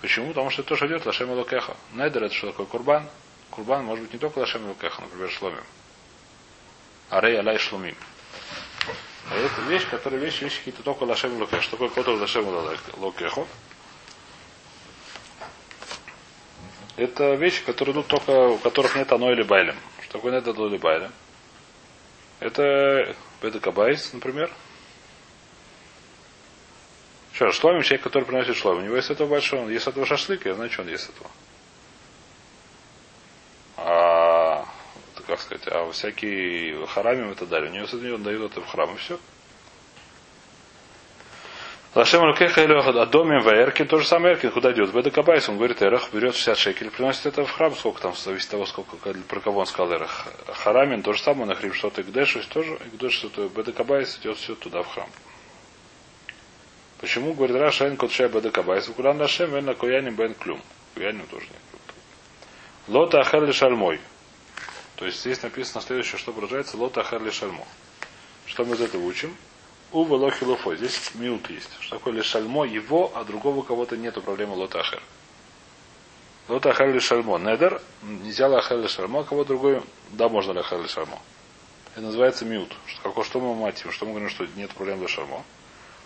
Почему? 0.00 0.28
Потому 0.28 0.50
что 0.50 0.62
это 0.62 0.70
тоже 0.70 0.86
идет 0.88 1.06
лашем 1.06 1.32
элукеха. 1.32 1.76
Недер 1.92 2.24
это 2.24 2.34
что 2.34 2.48
такое 2.48 2.66
курбан? 2.66 3.08
Курбан 3.50 3.84
может 3.84 4.04
быть 4.04 4.12
не 4.12 4.18
только 4.18 4.40
лашем 4.40 4.66
элукеха, 4.66 5.00
например, 5.00 5.30
шломим. 5.30 5.64
Арей 7.08 7.38
алай 7.38 7.58
шломим. 7.58 7.96
А 9.30 9.36
это 9.36 9.60
вещь, 9.62 9.86
которая 9.88 10.20
вещь, 10.20 10.42
вещи 10.42 10.58
какие-то 10.58 10.82
только 10.82 11.04
лашем 11.04 11.38
элукеха. 11.38 11.62
Что 11.62 11.72
такое 11.72 11.90
котор 11.90 12.18
лашем 12.18 12.44
элукеху? 12.98 13.46
Это 16.96 17.34
вещи, 17.34 17.64
которые 17.64 17.92
идут 17.92 18.08
только, 18.08 18.30
у 18.30 18.58
которых 18.58 18.96
нет 18.96 19.10
оно 19.12 19.30
или 19.30 19.42
байлем. 19.42 19.76
Что 20.02 20.14
такое 20.14 20.32
нет 20.32 20.46
оно 20.48 20.66
или 20.66 20.78
байлем? 20.78 21.12
Это 22.40 23.14
это 23.44 23.60
кабайс, 23.60 24.12
например. 24.12 24.50
Что, 27.34 27.50
шломим 27.50 27.82
человек, 27.82 28.04
который 28.04 28.24
приносит 28.24 28.56
шлом. 28.56 28.78
У 28.78 28.80
него 28.82 28.94
есть 28.94 29.10
этого 29.10 29.28
большого, 29.28 29.62
он 29.62 29.70
ест 29.70 29.88
этого 29.88 30.06
шашлыка, 30.06 30.50
я 30.50 30.54
знаю, 30.54 30.70
что 30.70 30.82
он 30.82 30.88
ест 30.88 31.10
этого. 31.10 31.30
А, 33.76 34.64
как 35.26 35.40
сказать, 35.40 35.66
а 35.66 35.90
всякие 35.90 36.86
харамим 36.86 37.32
и 37.32 37.34
так 37.34 37.48
далее. 37.48 37.72
У 37.72 37.74
него 37.74 37.86
с 37.86 37.94
этого 37.94 38.18
дают 38.18 38.52
это 38.52 38.60
в 38.60 38.66
храм 38.66 38.94
и 38.94 38.98
все. 38.98 39.18
Лашем 41.96 42.22
Лукеха 42.22 42.62
или 42.62 42.72
Адомим 42.72 43.40
Ваеркин, 43.40 43.86
то 43.88 43.98
же 43.98 44.06
самое 44.06 44.34
Эркин, 44.34 44.50
куда 44.50 44.72
идет? 44.72 44.92
Беда 44.92 45.10
Кабайс, 45.10 45.48
он 45.48 45.56
говорит, 45.56 45.80
Эрах 45.82 46.12
берет 46.12 46.34
60 46.34 46.58
шекелей, 46.58 46.90
приносит 46.90 47.26
это 47.26 47.44
в 47.44 47.50
храм, 47.50 47.74
сколько 47.74 48.00
там, 48.00 48.14
зависит 48.16 48.46
от 48.46 48.50
того, 48.52 48.66
сколько, 48.66 48.96
про 48.96 49.40
кого 49.40 49.60
он 49.60 49.66
сказал 49.66 49.92
Эрах. 49.92 50.26
Харамин, 50.48 51.02
то 51.02 51.12
же 51.12 51.22
самое, 51.22 51.46
на 51.46 51.54
хрим 51.54 51.72
что-то 51.72 52.02
Игдешу, 52.02 52.40
тоже, 52.48 52.78
Игдеш, 52.92 53.12
что-то 53.12 53.48
Беда 53.48 53.70
Кабайс 53.70 54.18
идет 54.18 54.38
все 54.38 54.56
туда, 54.56 54.82
в 54.82 54.88
храм. 54.88 55.08
Почему, 57.04 57.34
говорит 57.34 57.56
Раш, 57.56 57.82
Эн 57.82 57.98
Котшай 57.98 58.28
Беда 58.28 58.50
Кабайс, 58.50 58.86
Куран 58.86 59.20
Лашем, 59.20 59.54
Вен 59.54 59.74
Куяним 59.74 60.14
Бен 60.14 60.32
Клюм. 60.32 60.58
Куяним 60.94 61.26
тоже 61.26 61.44
нет. 61.44 61.82
Лота 62.88 63.20
Ахерли 63.20 63.52
Шальмой. 63.52 64.00
То 64.96 65.04
есть 65.04 65.20
здесь 65.20 65.42
написано 65.42 65.82
следующее, 65.82 66.18
что 66.18 66.32
продолжается 66.32 66.78
Лота 66.78 67.02
Ахерли 67.02 67.28
Шальмо. 67.28 67.66
Что 68.46 68.64
мы 68.64 68.74
из 68.74 68.80
этого 68.80 69.02
учим? 69.02 69.36
У 69.92 70.06
Велохилуфо. 70.06 70.76
Здесь 70.76 71.10
милт 71.12 71.50
есть. 71.50 71.68
Что 71.80 71.98
такое 71.98 72.14
лишальмо 72.14 72.64
его, 72.64 73.12
а 73.14 73.22
другого 73.24 73.62
кого-то 73.62 73.98
нету 73.98 74.22
проблемы 74.22 74.54
лотахер. 74.54 75.02
Лотахер 76.48 76.90
лишальмо. 76.90 77.36
Недер. 77.36 77.82
Нельзя 78.02 78.48
лахер 78.48 78.78
лишальмо, 78.78 79.20
а 79.20 79.24
кого 79.24 79.44
другой. 79.44 79.82
Да, 80.12 80.30
можно 80.30 80.54
лахер 80.54 80.80
лишальмо. 80.80 81.20
Это 81.92 82.00
называется 82.00 82.46
мют. 82.46 82.74
Что, 82.86 83.02
какое, 83.02 83.24
что 83.24 83.40
мы 83.40 83.54
матим? 83.54 83.92
Что 83.92 84.06
мы 84.06 84.12
говорим, 84.12 84.30
что 84.30 84.46
нет 84.56 84.70
проблем 84.70 85.00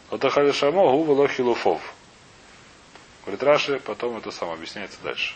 лишальмо. 0.09 0.11
Лотахер 0.11 0.45
лишальмо, 0.45 0.93
у 0.93 1.05
Велохилуфов. 1.05 1.81
Говорит 3.25 3.43
Раши, 3.43 3.81
потом 3.81 4.17
это 4.17 4.31
самое 4.31 4.57
объясняется 4.57 4.99
дальше. 5.03 5.35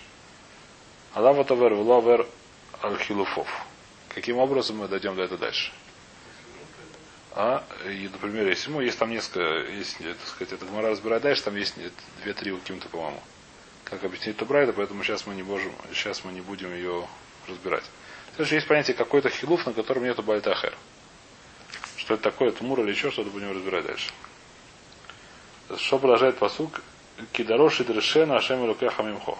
Алава 1.15 1.45
тавер, 1.45 1.75
вер 1.75 2.27
аль-хилуфов. 2.83 3.49
Каким 4.15 4.39
образом 4.39 4.79
мы 4.79 4.89
дойдем 4.89 5.17
до 5.17 5.23
этого 5.23 5.39
дальше? 5.39 5.73
А, 7.35 7.65
и, 7.87 8.09
например, 8.13 8.47
если 8.47 8.71
ему 8.71 8.81
есть 8.83 8.99
там 8.99 9.11
несколько, 9.11 9.41
есть, 9.71 9.99
так 9.99 10.29
сказать, 10.29 10.53
это 10.53 10.67
Гмара 10.67 10.91
разбирает 10.91 11.23
дальше, 11.23 11.43
там 11.43 11.57
есть 11.57 11.75
две-три 12.23 12.53
у 12.53 12.59
Кимта, 12.59 12.89
по-моему. 12.89 13.23
Как 13.85 14.05
объяснить 14.05 14.37
это 14.37 14.45
Брайда, 14.45 14.73
поэтому 14.75 15.03
сейчас 15.03 15.27
мы 15.27 15.35
не 15.35 15.43
можем, 15.43 15.73
сейчас 15.95 16.25
мы 16.25 16.33
не 16.33 16.43
будем 16.43 16.75
ее 16.75 17.07
разбирать. 17.49 17.85
Следующее 18.37 18.57
есть 18.57 18.69
понятие 18.69 18.97
какой-то 18.97 19.31
хилуф, 19.31 19.67
на 19.67 19.73
котором 19.73 20.05
нету 20.05 20.23
бальтахер. 20.23 20.75
Что 21.97 22.15
это 22.15 22.23
такое, 22.23 22.51
тмур 22.53 22.81
или 22.81 22.91
еще 22.91 23.11
что-то, 23.11 23.31
будем 23.31 23.51
разбирать 23.53 23.87
дальше. 23.87 24.11
Что 25.79 25.99
продолжает 25.99 26.39
посук? 26.39 26.81
Кидароши 27.33 27.85
дрешена 27.85 28.37
ашем 28.37 28.65
илукеха 28.65 29.03
мимхо. 29.03 29.39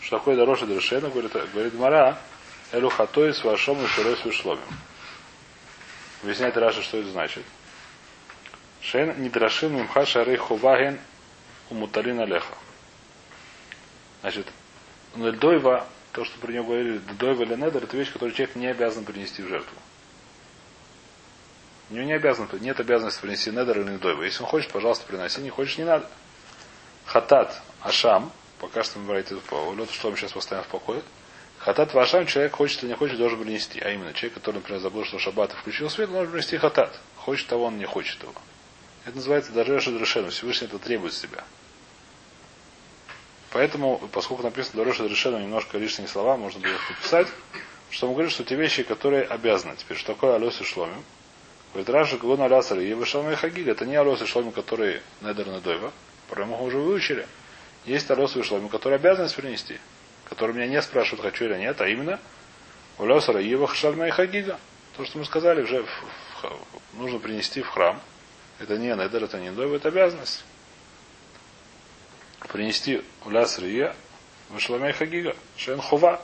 Что 0.00 0.18
такое 0.18 0.36
дорожи 0.36 0.66
дрешена, 0.66 1.08
говорит, 1.08 1.32
говорит 1.52 1.74
Мара, 1.74 2.18
элу 2.72 2.90
хатой 2.90 3.32
с 3.32 3.42
вашом 3.44 3.82
и 3.82 3.86
широй 3.86 4.16
с 4.16 4.24
вышломим. 4.24 4.60
Объясняет 6.22 6.56
Раша, 6.56 6.82
что 6.82 6.98
это 6.98 7.08
значит. 7.08 7.44
Шен 8.80 9.22
нидрашин 9.22 9.74
мимха 9.74 10.04
шарей 10.04 10.36
хуваген 10.36 11.00
умуталин 11.70 12.20
алеха. 12.20 12.54
Значит, 14.20 14.46
дойва, 15.14 15.86
то, 16.12 16.24
что 16.24 16.38
про 16.38 16.52
него 16.52 16.64
говорили, 16.64 16.98
дойва 17.18 17.42
или 17.42 17.54
недер, 17.54 17.82
это 17.82 17.96
вещь, 17.96 18.12
которую 18.12 18.34
человек 18.34 18.56
не 18.56 18.66
обязан 18.66 19.04
принести 19.04 19.42
в 19.42 19.48
жертву. 19.48 19.76
У 21.92 21.94
него 21.94 22.06
не 22.06 22.14
обязан, 22.14 22.48
нет 22.62 22.80
обязанности 22.80 23.20
принести 23.20 23.50
недер 23.50 23.78
или 23.78 23.98
дойва. 23.98 24.22
Если 24.22 24.42
он 24.42 24.48
хочет, 24.48 24.72
пожалуйста, 24.72 25.04
приноси, 25.06 25.42
не 25.42 25.50
хочешь, 25.50 25.76
не 25.76 25.84
надо. 25.84 26.08
Хатат, 27.04 27.60
ашам, 27.82 28.32
пока 28.60 28.82
что 28.82 28.98
мы 28.98 29.04
говорите, 29.04 29.36
что 29.92 30.10
мы 30.10 30.16
сейчас 30.16 30.32
поставим 30.32 30.64
в 30.64 30.68
покое. 30.68 31.02
Хатат 31.58 31.92
вашам 31.92 32.24
человек 32.24 32.54
хочет 32.54 32.82
или 32.82 32.92
не 32.92 32.96
хочет, 32.96 33.18
должен 33.18 33.42
принести. 33.42 33.78
А 33.78 33.90
именно, 33.90 34.14
человек, 34.14 34.32
который, 34.38 34.56
например, 34.56 34.80
забыл, 34.80 35.04
что 35.04 35.18
шаббат 35.18 35.52
включил 35.52 35.90
свет, 35.90 36.10
должен 36.10 36.32
принести 36.32 36.56
хатат. 36.56 36.98
Хочет 37.16 37.46
того, 37.48 37.66
он 37.66 37.76
не 37.76 37.84
хочет 37.84 38.22
его. 38.22 38.32
Это 39.04 39.16
называется 39.16 39.52
даже 39.52 39.74
Дрешену. 39.90 40.30
Всевышний 40.30 40.68
это 40.68 40.78
требует 40.78 41.12
себя. 41.12 41.44
Поэтому, 43.50 43.98
поскольку 44.12 44.42
написано 44.44 44.82
Дороша 44.82 45.04
Дрешену, 45.04 45.38
немножко 45.38 45.76
лишние 45.76 46.08
слова, 46.08 46.38
можно 46.38 46.58
было 46.58 46.72
их 46.72 46.88
написать, 46.88 47.28
что 47.90 48.06
мы 48.06 48.14
говорим, 48.14 48.30
что 48.30 48.44
те 48.44 48.54
вещи, 48.54 48.82
которые 48.82 49.24
обязаны. 49.24 49.76
Теперь, 49.76 49.98
что 49.98 50.14
такое 50.14 50.36
алёс 50.36 50.58
и 50.58 50.64
шломим? 50.64 51.04
Говорит, 51.72 51.90
Раша, 51.90 52.16
Гуна 52.18 52.48
Лясар, 52.48 52.78
и 52.78 53.04
Шалмай 53.04 53.36
Хагиг, 53.36 53.66
это 53.66 53.86
не 53.86 53.96
алёс 53.96 54.20
и 54.22 54.26
шломим, 54.26 54.52
которые 54.52 55.02
Недер 55.20 55.48
Недойва, 55.48 55.92
про 56.28 56.44
мы 56.44 56.62
уже 56.62 56.78
выучили. 56.78 57.26
Есть 57.84 58.10
алёс 58.10 58.36
и 58.36 58.42
шломим, 58.42 58.68
которые 58.68 58.96
обязаны 58.96 59.28
принести 59.30 59.78
который 60.32 60.54
меня 60.54 60.66
не 60.66 60.80
спрашивают, 60.80 61.20
хочу 61.20 61.44
или 61.44 61.58
нет, 61.58 61.78
а 61.82 61.88
именно 61.88 62.18
Улесара 62.96 63.40
и 63.42 64.10
Хагига. 64.10 64.58
То, 64.96 65.04
что 65.04 65.18
мы 65.18 65.26
сказали, 65.26 65.60
уже 65.60 65.82
в, 65.82 65.86
в, 66.42 66.58
нужно 66.94 67.18
принести 67.18 67.60
в 67.60 67.68
храм. 67.68 68.00
Это 68.58 68.78
не 68.78 68.88
недер, 68.88 69.24
это 69.24 69.38
не 69.38 69.50
дойв, 69.50 69.72
это 69.72 69.88
обязанность. 69.88 70.42
Принести 72.50 73.02
Уляс 73.26 73.58
Рия, 73.58 73.94
Вышламей 74.48 74.92
Хагига. 74.92 75.36
Шен 75.58 75.82
Хува. 75.82 76.22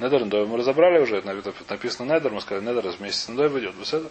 Недер 0.00 0.24
Ндой 0.24 0.46
мы 0.46 0.56
разобрали 0.56 0.98
уже, 0.98 1.18
это 1.18 1.52
написано 1.68 2.14
Недер, 2.14 2.32
мы 2.32 2.40
сказали, 2.40 2.64
Недер 2.64 2.88
вместе 2.90 3.20
с 3.20 3.28
Ндой 3.28 3.50
выйдет. 3.50 3.74
Это. 3.80 4.10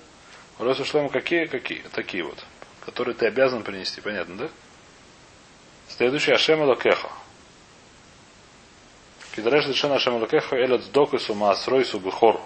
Вопрос 0.59 0.85
Шлема 0.85 1.09
какие? 1.09 1.47
Какие? 1.47 1.81
Такие 1.91 2.23
вот. 2.23 2.37
Которые 2.85 3.15
ты 3.15 3.25
обязан 3.25 3.63
принести, 3.63 3.99
понятно, 3.99 4.35
да? 4.35 4.49
Следующий 5.87 6.31
Ашем 6.31 6.61
Лакеха. 6.61 7.09
Кидареш 9.35 9.65
Лишен 9.65 9.91
Ашем 9.91 10.21
Лакеха 10.21 10.55
Элет 10.57 10.83
Сдокису 10.83 11.33
Маасройсу 11.33 11.99
Бухор. 11.99 12.39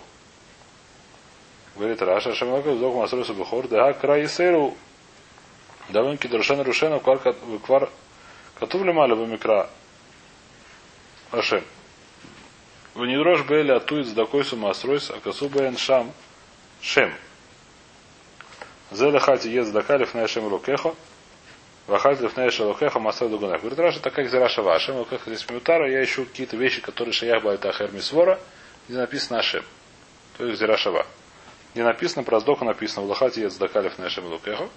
Говорит 1.76 2.02
Раша 2.02 2.30
Ашем 2.30 2.50
Лакеха 2.50 2.76
Сдоку 2.76 3.00
Маасройсу 3.00 3.34
Бухор. 3.34 3.68
Да 3.68 3.92
край 3.92 4.28
Сейру. 4.30 4.78
Давен 5.90 6.18
Кидаршен 6.18 6.62
Рушена 6.62 7.00
Квар 7.00 7.90
Катув 8.58 8.84
Лемаля 8.84 9.16
Бамикра 9.16 9.70
Ашем. 11.32 11.64
Ванидрош 12.96 13.46
Бели 13.46 13.72
Атуит 13.72 14.08
Сдакойсу 14.08 14.56
Маасройс 14.56 15.10
Акасу 15.10 15.50
Бен 15.50 15.78
Шам 15.78 16.12
Шем. 16.82 17.14
Зелехати 18.92 19.48
ез 19.48 19.72
дакалиф 19.72 20.14
на 20.14 20.24
Ашем 20.24 20.46
Лукеха. 20.46 20.94
Вахаль 21.88 22.18
лифней 22.22 22.50
шалухеха 22.50 23.00
масад 23.00 23.30
дугунах. 23.30 23.60
Говорит, 23.60 23.80
Раша, 23.80 24.00
так 24.00 24.14
как 24.14 24.30
зира 24.30 24.48
шава 24.48 24.76
Ашем, 24.76 24.98
лукеха 24.98 25.30
здесь 25.30 25.50
миутара, 25.50 25.90
я 25.92 26.04
ищу 26.04 26.26
какие-то 26.26 26.56
вещи, 26.56 26.82
которые 26.82 27.12
шаях 27.12 27.44
байта 27.44 27.70
ахер 27.70 27.92
мисвора, 27.92 28.40
где 28.88 28.98
написано 28.98 29.40
Ашем. 29.40 29.66
То 30.38 30.46
есть 30.46 30.60
зира 30.60 30.78
шава. 30.78 31.06
Где 31.74 31.84
написано 31.84 32.24
про 32.24 32.40
сдоха, 32.40 32.64
написано 32.64 33.06
в 33.06 33.10
лохате 33.10 33.42
есть 33.42 33.56
здакалев 33.56 33.98
на 33.98 34.06
Ашем 34.06 34.26
лукеха. 34.28 34.70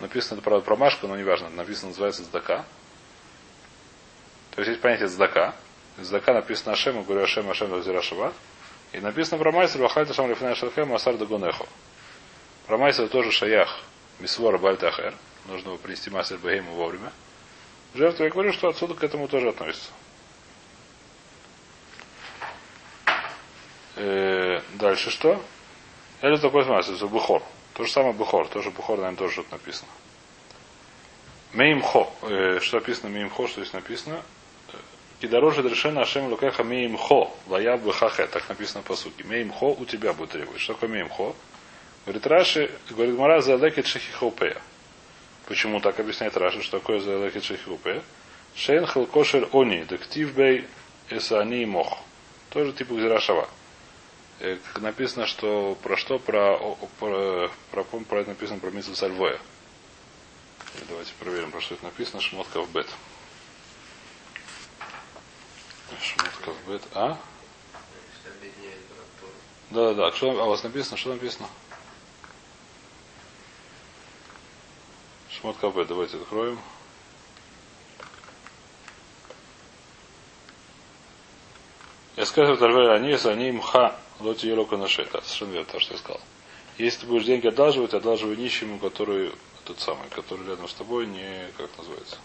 Написано 0.00 0.38
это, 0.38 0.44
правда, 0.44 0.64
про 0.64 0.76
Машку, 0.76 1.06
но 1.06 1.16
неважно. 1.16 1.48
Написано, 1.48 1.88
называется 1.88 2.24
здака. 2.24 2.64
То 4.50 4.60
есть 4.60 4.68
есть 4.68 4.80
понятие 4.82 5.08
здака. 5.08 5.54
Здака 5.98 6.32
написано 6.34 6.72
Ашем, 6.72 7.02
говорю 7.02 7.24
Ашем, 7.24 7.50
Ашем, 7.50 7.82
зира 7.82 8.02
шава. 8.02 8.32
И 8.92 9.00
написано 9.00 9.38
про 9.38 9.52
Майсер, 9.52 9.80
вахаль 9.80 10.06
ташам 10.06 10.28
лифней 10.28 10.54
шалухеха 10.54 10.86
масар 10.86 11.16
дугунехо. 11.16 11.66
Про 12.66 12.78
Майсер 12.78 13.08
тоже 13.08 13.30
шаях 13.32 13.80
мисвора 14.18 14.58
бальта 14.58 14.88
ахер 14.88 15.14
нужно 15.46 15.68
его 15.68 15.78
принести 15.78 16.10
мастер 16.10 16.38
Бахейму 16.38 16.72
вовремя. 16.72 17.12
Жертву 17.94 18.24
я 18.24 18.30
говорю, 18.30 18.52
что 18.52 18.68
отсюда 18.68 18.94
к 18.94 19.02
этому 19.02 19.28
тоже 19.28 19.48
относится. 19.48 19.90
Э, 23.96 24.60
дальше 24.74 25.10
что? 25.10 25.42
Это 26.20 26.40
такой 26.40 26.64
смысл, 26.64 27.08
Бухор. 27.08 27.42
То 27.74 27.84
же 27.84 27.90
самое 27.90 28.14
Бухор. 28.14 28.48
Тоже 28.48 28.70
Бухор, 28.70 28.96
наверное, 28.96 29.18
тоже 29.18 29.34
что-то 29.34 29.52
написано. 29.52 29.90
Меймхо. 31.52 32.10
Э, 32.22 32.60
что 32.60 32.78
написано 32.78 33.10
Меймхо, 33.10 33.46
что 33.48 33.60
здесь 33.60 33.74
написано? 33.74 34.22
Кидороже 35.22 35.62
дрешена 35.62 36.02
Ашем 36.02 36.30
Лукеха 36.30 36.64
Меймхо. 36.64 37.30
Вая 37.46 37.76
Бхахе. 37.76 38.26
Так 38.26 38.48
написано 38.48 38.82
по 38.82 38.96
сути. 38.96 39.22
Меймхо 39.22 39.66
у 39.66 39.84
тебя 39.84 40.12
будет 40.14 40.30
требовать. 40.30 40.60
Что 40.60 40.74
такое 40.74 40.88
Меймхо? 40.88 41.36
Говорит 42.04 42.26
Раши, 42.26 42.72
говорит 42.90 43.16
Мара, 43.16 43.40
залекет 43.40 43.86
шехихопея. 43.86 44.60
Почему 45.46 45.78
так 45.78 46.00
объясняет 46.00 46.36
Раша, 46.36 46.60
что 46.60 46.80
такое 46.80 46.98
за 46.98 47.24
лекет 47.24 47.44
шехихопея? 47.44 48.02
Шейн 48.56 48.84
хелкошер 48.84 49.48
они, 49.52 49.84
дектив 49.84 50.34
бей 50.34 50.66
эсани 51.08 51.66
мох. 51.66 51.98
Тоже 52.50 52.72
типа 52.72 52.94
Гзирашава. 52.94 53.48
Как 54.40 54.80
написано, 54.82 55.26
что 55.26 55.78
про 55.84 55.96
что? 55.96 56.18
Про, 56.18 56.76
про, 56.98 57.48
про, 57.70 57.84
про, 57.84 58.00
про 58.00 58.20
это 58.22 58.30
написано 58.30 58.58
про 58.58 58.72
Митсу 58.72 58.96
Сальвоя. 58.96 59.38
Давайте 60.88 61.12
проверим, 61.20 61.52
про 61.52 61.60
что 61.60 61.76
это 61.76 61.84
написано. 61.84 62.20
Шмотка 62.20 62.60
в 62.60 62.72
бет. 62.72 62.88
Шмотка 66.00 66.50
в 66.50 66.68
бет. 66.68 66.82
А? 66.94 67.18
Да, 69.70 69.94
да, 69.94 69.94
да. 69.94 70.12
Что, 70.12 70.30
а 70.30 70.44
у 70.44 70.48
вас 70.48 70.62
написано? 70.62 70.96
Что 70.96 71.10
написано? 71.10 71.48
Шмот 75.30 75.56
КБ, 75.56 75.88
давайте 75.88 76.18
откроем. 76.18 76.60
Я 82.16 82.26
скажу, 82.26 82.56
Тарвель 82.56 82.90
Анис, 82.90 83.24
они 83.24 83.50
мха, 83.52 83.96
лоти 84.20 84.46
елока 84.46 84.76
на 84.76 84.86
шея. 84.86 85.08
Совершенно 85.08 85.52
верно, 85.52 85.72
то, 85.72 85.80
что 85.80 85.94
я 85.94 85.98
сказал. 85.98 86.20
Если 86.78 87.00
ты 87.00 87.06
будешь 87.06 87.24
деньги 87.24 87.46
одалживать, 87.48 87.94
одалживай 87.94 88.36
нищему, 88.36 88.78
который 88.78 89.32
тот 89.64 89.80
самый, 89.80 90.08
который 90.10 90.46
рядом 90.46 90.68
с 90.68 90.74
тобой, 90.74 91.06
не, 91.06 91.48
как 91.56 91.70
называется. 91.78 92.18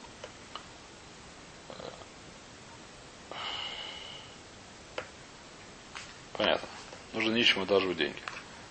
Понятно. 6.37 6.67
Нужно 7.13 7.33
нищему 7.33 7.63
одалживать 7.63 7.97
деньги. 7.97 8.19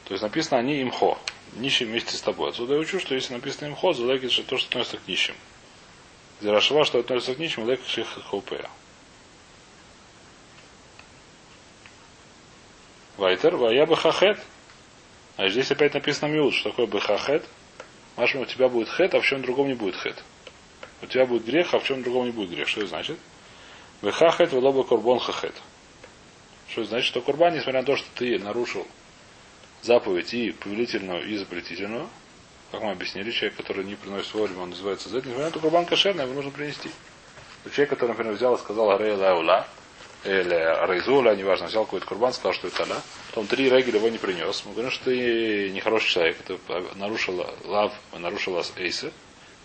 То 0.05 0.15
есть 0.15 0.23
написано 0.23 0.59
они 0.59 0.83
имхо 0.83 1.19
нищим 1.55 1.89
вместе 1.89 2.17
с 2.17 2.21
тобой. 2.21 2.51
Отсюда 2.51 2.75
я 2.75 2.81
учу, 2.81 3.01
что 3.01 3.15
если 3.15 3.35
написано 3.35 3.67
им 3.67 3.75
ход, 3.75 3.97
залекит 3.97 4.33
что 4.33 4.43
то, 4.45 4.57
что 4.57 4.69
относится 4.69 4.99
к 4.99 5.09
нищим. 5.09 5.35
Зирашава, 6.41 6.85
что 6.85 6.99
относится 6.99 7.35
к 7.35 7.39
нищим, 7.39 7.69
лекит 7.69 7.87
ших 7.87 8.07
хопея. 8.27 8.71
Вайтер, 13.17 13.57
вая 13.57 13.87
бы 13.87 13.97
хахет. 13.97 14.39
А 15.37 15.49
здесь 15.49 15.71
опять 15.71 15.95
написано 15.95 16.29
миут, 16.29 16.55
что 16.55 16.71
такое 16.71 16.87
бы 16.87 17.01
хахет. 17.01 17.45
Машма, 18.17 18.43
у 18.43 18.45
тебя 18.47 18.69
будет 18.69 18.89
хет, 18.89 19.15
а 19.15 19.21
в 19.21 19.25
чем 19.25 19.43
другом 19.43 19.69
не 19.69 19.75
будет 19.75 19.97
хет. 19.97 20.23
У 21.03 21.07
тебя 21.07 21.27
будет 21.27 21.45
грех, 21.45 21.75
а 21.75 21.79
в 21.79 21.85
чем 21.85 22.03
другом 22.03 22.27
не 22.27 22.33
будет 22.33 22.51
грех. 22.51 22.69
Что 22.69 22.81
это 22.81 22.91
значит? 22.91 23.19
Вехахет, 24.03 24.53
велоба 24.53 24.85
курбон 24.85 25.19
хахет. 25.19 25.55
Что 26.69 26.83
это 26.83 26.91
значит? 26.91 27.09
Что 27.09 27.21
курбан, 27.21 27.55
несмотря 27.55 27.81
на 27.81 27.87
то, 27.87 27.97
что 27.97 28.09
ты 28.15 28.39
нарушил 28.39 28.87
заповедь 29.83 30.35
и 30.35 30.53
повелительную, 30.53 31.27
и 31.29 31.37
запретительную. 31.37 32.09
Как 32.73 32.83
мы 32.83 32.91
объяснили, 32.91 33.31
человек, 33.31 33.57
который 33.57 33.85
не 33.85 33.95
приносит 33.95 34.35
вовремя, 34.35 34.63
он 34.63 34.71
называется 34.71 35.09
за 35.09 35.19
это. 35.19 35.29
Несмотря 35.29 35.47
на 35.47 35.53
то, 35.53 35.61
курбан 35.61 35.87
кошерный, 35.87 36.25
его 36.25 36.35
нужно 36.35 36.51
принести. 36.51 36.91
Человек, 37.71 37.91
который, 37.91 38.11
например, 38.11 38.35
взял 38.35 38.55
и 38.55 38.59
сказал 38.59 38.91
Арей 38.91 39.13
Лаула, 39.13 39.67
или 40.25 40.55
Арейзула, 40.55 41.37
неважно, 41.37 41.67
взял 41.67 41.85
какой-то 41.85 42.07
курбан, 42.07 42.33
сказал, 42.33 42.53
что 42.53 42.69
это 42.69 42.83
Аля, 42.83 42.97
то 43.33 43.41
он 43.41 43.47
три 43.47 43.69
регеля 43.69 43.99
его 43.99 44.09
не 44.09 44.19
принес. 44.19 44.65
Мы 44.65 44.73
говорим, 44.73 44.91
что 44.91 45.05
ты 45.05 45.71
нехороший 45.71 46.11
человек, 46.11 46.39
это 46.45 46.59
нарушил 46.97 47.47
лав, 47.65 47.93
нарушил 48.13 48.61
эйса. 48.77 49.13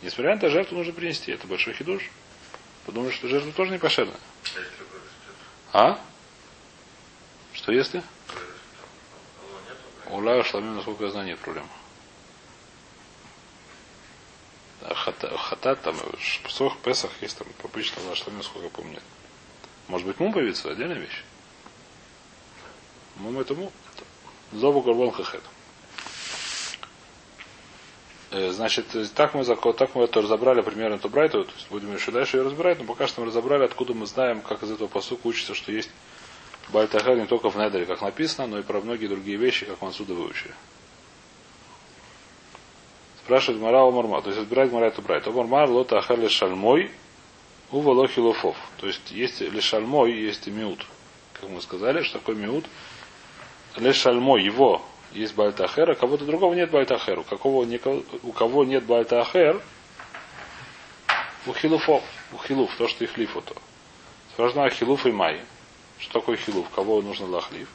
Несмотря 0.02 0.34
на 0.34 0.38
это, 0.38 0.50
жертву 0.50 0.78
нужно 0.78 0.94
принести. 0.94 1.32
Это 1.32 1.48
большой 1.48 1.74
хидуш. 1.74 2.10
Подумаешь, 2.86 3.16
что 3.16 3.28
жертва 3.28 3.52
тоже 3.52 3.72
не 3.72 3.78
кошерная. 3.78 4.18
А? 5.74 6.00
Что 7.62 7.74
если? 7.74 8.02
У 10.08 10.17
Лая 10.17 10.43
Шламим, 10.43 10.76
насколько 10.76 11.04
я 11.04 11.12
знаю, 11.12 11.28
нет 11.28 11.39
проблем. 11.39 11.67
Хата, 14.82 15.38
хата 15.38 15.76
там, 15.76 15.95
Псох, 16.45 16.78
Песах 16.80 17.12
есть 17.21 17.38
там, 17.38 17.47
обычно 17.63 18.02
Лая 18.04 18.15
Шламим, 18.15 18.41
сколько 18.41 18.65
я 18.65 18.71
помню. 18.71 19.00
Может 19.88 20.08
быть, 20.08 20.19
мум 20.19 20.34
появится, 20.34 20.71
отдельная 20.71 20.97
вещь. 20.97 21.24
Мум 23.17 23.39
это 23.39 23.54
мум. 23.54 23.71
Зову 24.52 24.82
Горбон 24.82 25.12
Хахет. 25.12 25.43
Значит, 28.32 28.88
так 29.13 29.36
мы, 29.36 29.43
так 29.43 29.93
мы 29.93 30.06
это 30.06 30.21
разобрали 30.21 30.62
примерно 30.62 30.95
эту 30.95 31.10
брайту, 31.10 31.45
будем 31.69 31.93
еще 31.93 32.12
дальше 32.12 32.38
ее 32.38 32.43
разбирать, 32.43 32.80
но 32.80 32.86
пока 32.86 33.06
что 33.06 33.21
мы 33.21 33.28
разобрали, 33.28 33.65
откуда 33.65 33.93
мы 33.93 34.08
знаем, 34.08 34.41
как 34.41 34.63
из 34.63 34.71
этого 34.71 34.88
посука 34.88 35.28
учится, 35.28 35.54
что 35.54 35.71
есть 35.71 35.89
Бальтахер 36.69 37.17
не 37.17 37.26
только 37.26 37.50
в 37.50 37.58
Недере, 37.58 37.86
как 37.86 38.02
написано, 38.02 38.47
но 38.47 38.60
и 38.60 38.63
про 38.63 38.80
многие 38.82 39.08
другие 39.08 39.38
вещи, 39.38 39.65
как 39.65 39.82
мы 39.82 39.89
отсюда 39.89 40.13
выучили. 40.13 40.54
Спрашивает 43.24 43.62
Мара 43.62 43.82
Омарма. 43.82 44.21
То 44.21 44.30
есть 44.30 44.41
отбирает 44.41 44.71
Мара 44.71 44.88
эту 44.88 45.02
брать. 45.02 45.28
Омармар 45.28 45.69
лота 45.69 46.00
ахар 46.00 46.30
шальмой 46.30 46.91
у 47.71 47.80
волохи 47.80 48.19
лофов. 48.19 48.58
То 48.78 48.88
есть 48.88 49.12
есть 49.12 49.41
лешальмой, 49.41 50.12
есть 50.12 50.47
и 50.47 50.52
миут. 50.52 50.86
Как 51.34 51.50
мы 51.50 51.62
сказали, 51.62 52.04
что 52.04 52.19
такое 52.19 52.36
миут? 52.36 52.65
Лешальмой, 53.78 54.43
его 54.43 54.82
есть 55.13 55.36
бальтахер, 55.36 55.91
а 55.91 55.95
кого-то 55.95 56.26
другого 56.26 56.54
нет 56.54 56.71
бальтахер. 56.71 57.19
У, 57.19 57.24
какого, 57.24 57.67
у 58.24 58.32
кого 58.32 58.63
нет 58.63 58.84
бальтахер, 58.86 59.62
у 61.47 61.54
хилуфов, 61.54 62.04
у 62.34 62.38
хилуф, 62.38 62.76
то, 62.78 62.88
что 62.88 63.04
их 63.04 63.17
лифото. 63.17 63.56
Спрашивает 64.34 64.74
хилуф 64.74 65.06
и 65.06 65.12
май. 65.12 65.41
Что 66.02 66.14
такое 66.14 66.36
хилуф? 66.36 66.68
Кого 66.70 67.02
нужно 67.02 67.28
лахлив? 67.28 67.70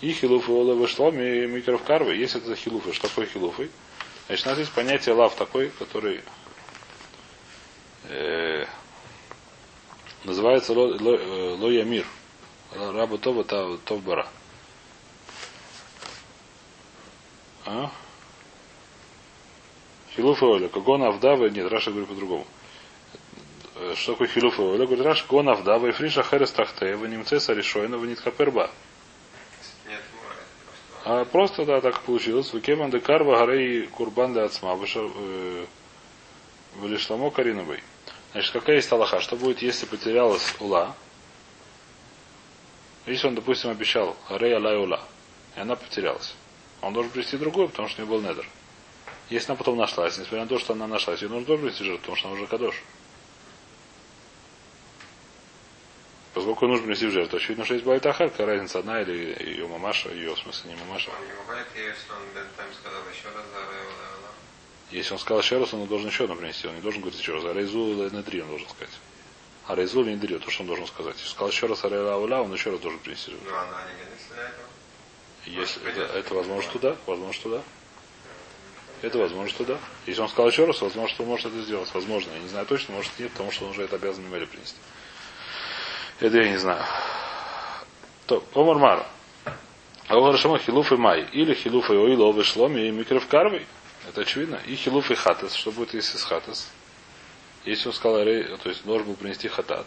И 0.00 0.12
хилуф 0.12 0.48
и 0.48 0.52
оловы 0.52 0.86
шло 0.86 1.10
микров 1.10 1.82
карвы. 1.82 2.14
Если 2.14 2.40
это 2.40 2.54
хилуфы, 2.54 2.92
что 2.92 3.08
такое 3.08 3.26
хилуфы? 3.26 3.70
Значит, 4.26 4.46
у 4.46 4.50
нас 4.50 4.58
есть 4.58 4.72
понятие 4.72 5.14
лав 5.14 5.34
такой, 5.34 5.70
который 5.70 6.20
э, 8.04 8.66
называется 10.24 10.72
ло, 10.74 10.94
ло, 11.00 11.70
э. 11.70 12.04
Раба 12.74 13.18
Това 13.18 13.44
Тов 13.44 14.02
Бара. 14.02 14.26
А? 17.64 17.90
Хилуф 20.14 20.42
и 20.42 20.44
оля. 20.44 20.68
Кагона 20.68 21.08
Авдава. 21.08 21.48
Нет, 21.48 21.70
Раша 21.70 21.90
говорит 21.90 22.08
по-другому. 22.08 22.46
Что 23.96 24.12
такое 24.12 24.28
хилуф 24.28 24.58
ойла? 24.60 24.86
Говорит, 24.86 25.04
Раш 25.04 25.26
гон 25.26 25.48
авда, 25.48 25.78
вайфриша 25.78 26.22
херес 26.22 26.52
тахте, 26.52 26.96
ванимцеса 26.96 27.52
решойна, 27.52 27.98
ванитхаперба. 27.98 28.70
Нет 29.86 30.00
мора, 30.16 30.36
просто. 31.02 31.20
А 31.20 31.24
просто, 31.24 31.64
да, 31.64 31.80
так 31.80 32.00
получилось. 32.00 32.52
Векеман 32.52 32.90
де 32.90 33.00
карва 33.00 33.38
гарей 33.38 33.86
курбан 33.86 34.32
де 34.34 34.40
ацма. 34.40 34.78
Вылишламо 36.76 37.30
кариновой. 37.30 37.82
Значит, 38.32 38.52
какая 38.52 38.76
есть 38.76 38.90
Аллаха? 38.90 39.20
Что 39.20 39.36
будет, 39.36 39.62
если 39.62 39.86
потерялась 39.86 40.54
ула? 40.58 40.94
Если 43.06 43.28
он, 43.28 43.34
допустим, 43.36 43.70
обещал 43.70 44.16
гарей 44.28 44.56
алай 44.56 44.76
ула, 44.76 45.00
и 45.56 45.60
она 45.60 45.76
потерялась. 45.76 46.34
Он 46.80 46.92
должен 46.92 47.12
привести 47.12 47.36
другую, 47.36 47.68
потому 47.68 47.88
что 47.88 48.02
у 48.02 48.06
него 48.06 48.16
был 48.16 48.28
недр. 48.28 48.44
Если 49.30 49.52
она 49.52 49.56
потом 49.56 49.76
нашлась, 49.76 50.18
несмотря 50.18 50.40
на 50.40 50.48
то, 50.48 50.58
что 50.58 50.72
она 50.72 50.86
нашлась, 50.86 51.22
ее 51.22 51.28
нужно 51.28 51.46
тоже 51.46 51.62
привести 51.62 51.84
жертву, 51.84 52.00
потому 52.00 52.16
что 52.16 52.28
она 52.28 52.36
уже 52.36 52.46
кадош. 52.46 52.82
Поскольку 56.34 56.66
нужно 56.66 56.86
принести 56.86 57.06
в 57.06 57.12
жертву, 57.12 57.36
очевидно, 57.36 57.64
что 57.64 57.74
есть 57.74 57.86
Байтахар, 57.86 58.28
какая 58.28 58.46
разница, 58.46 58.80
одна 58.80 59.00
или 59.00 59.40
ее 59.40 59.68
мамаша, 59.68 60.10
ее, 60.12 60.34
в 60.34 60.38
смысле, 60.38 60.72
не 60.72 60.76
мамаша. 60.80 61.10
Не 61.10 61.42
бывает, 61.44 61.66
если 64.90 65.12
он 65.12 65.18
сказал 65.18 65.40
еще 65.40 65.58
раз 65.58 65.74
он 65.74 65.86
должен 65.86 66.08
еще 66.08 66.24
одну 66.24 66.36
принести. 66.36 66.68
Он 66.68 66.74
не 66.74 66.80
должен 66.80 67.00
говорить 67.00 67.18
еще 67.18 67.34
раз. 67.34 67.44
А 67.44 67.52
Рейзу 67.52 68.10
Недри 68.10 68.42
он 68.42 68.48
должен 68.48 68.68
сказать. 68.68 68.94
А 69.66 69.74
Рейзу 69.74 70.04
Недри, 70.04 70.38
то, 70.38 70.50
что 70.50 70.62
он 70.62 70.66
должен 70.68 70.86
сказать. 70.86 71.16
Если 71.16 71.30
сказал 71.30 71.48
еще 71.48 71.66
раз 71.66 71.84
Арейла 71.84 72.16
он 72.16 72.52
еще 72.52 72.70
раз 72.70 72.80
должен 72.80 73.00
принести. 73.00 73.32
Ну, 73.32 73.54
она 73.56 73.82
не 73.88 74.34
для 74.34 74.42
этого. 74.42 74.66
Если 75.46 75.88
это, 75.88 76.00
это 76.18 76.34
возможно, 76.34 76.62
что 76.62 76.78
да, 76.78 76.96
возможно, 77.06 77.32
что 77.32 77.48
да. 77.50 77.62
Это 79.02 79.18
возможно, 79.18 79.50
что 79.50 79.64
да. 79.64 79.78
Если 80.06 80.20
он 80.20 80.28
сказал 80.28 80.48
еще 80.48 80.64
раз, 80.64 80.80
возможно, 80.80 81.14
что 81.14 81.22
он 81.22 81.28
может 81.28 81.46
это 81.46 81.60
сделать. 81.62 81.92
Возможно, 81.92 82.30
я 82.32 82.38
не 82.38 82.48
знаю 82.48 82.66
точно, 82.66 82.94
может 82.94 83.12
нет, 83.18 83.32
потому 83.32 83.50
что 83.50 83.64
он 83.64 83.70
уже 83.72 83.82
это 83.82 83.96
обязан 83.96 84.24
Мемели 84.24 84.46
принести. 84.46 84.78
Это 86.20 86.38
я 86.38 86.48
не 86.48 86.56
знаю. 86.58 86.84
То, 88.26 88.42
Омар 88.54 89.06
А 90.08 90.18
у 90.18 90.30
Рашама 90.30 90.58
хилуф 90.58 90.92
и 90.92 90.96
май. 90.96 91.28
Или 91.32 91.54
хилуф 91.54 91.90
и 91.90 91.94
оило 91.94 92.32
вышломи 92.32 92.82
и 92.82 92.90
микров 92.90 93.26
карвой. 93.26 93.66
Это 94.08 94.20
очевидно. 94.22 94.60
И 94.66 94.76
хилуф 94.76 95.10
и 95.10 95.14
хатас. 95.14 95.54
Что 95.54 95.72
будет, 95.72 95.94
если 95.94 96.16
с 96.16 96.22
хатас? 96.22 96.70
Если 97.64 97.88
он 97.88 97.94
сказал, 97.94 98.18
то 98.18 98.68
есть 98.68 98.84
должен 98.84 99.08
был 99.08 99.16
принести 99.16 99.48
хатат. 99.48 99.86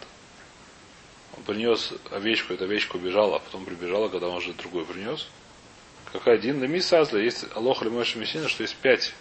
Он 1.36 1.44
принес 1.44 1.92
овечку, 2.10 2.52
эта 2.52 2.64
овечка 2.64 2.96
убежала, 2.96 3.36
а 3.36 3.38
потом 3.38 3.64
прибежала, 3.64 4.08
когда 4.08 4.28
он 4.28 4.36
уже 4.36 4.52
другую 4.52 4.84
принес. 4.84 5.28
Как 6.12 6.26
один. 6.26 6.60
Леми 6.62 6.80
сазля. 6.80 7.20
Есть 7.20 7.46
алоха 7.54 7.84
лимойши 7.84 8.18
мессина, 8.18 8.48
что 8.48 8.62
есть 8.62 8.76
пять 8.76 9.14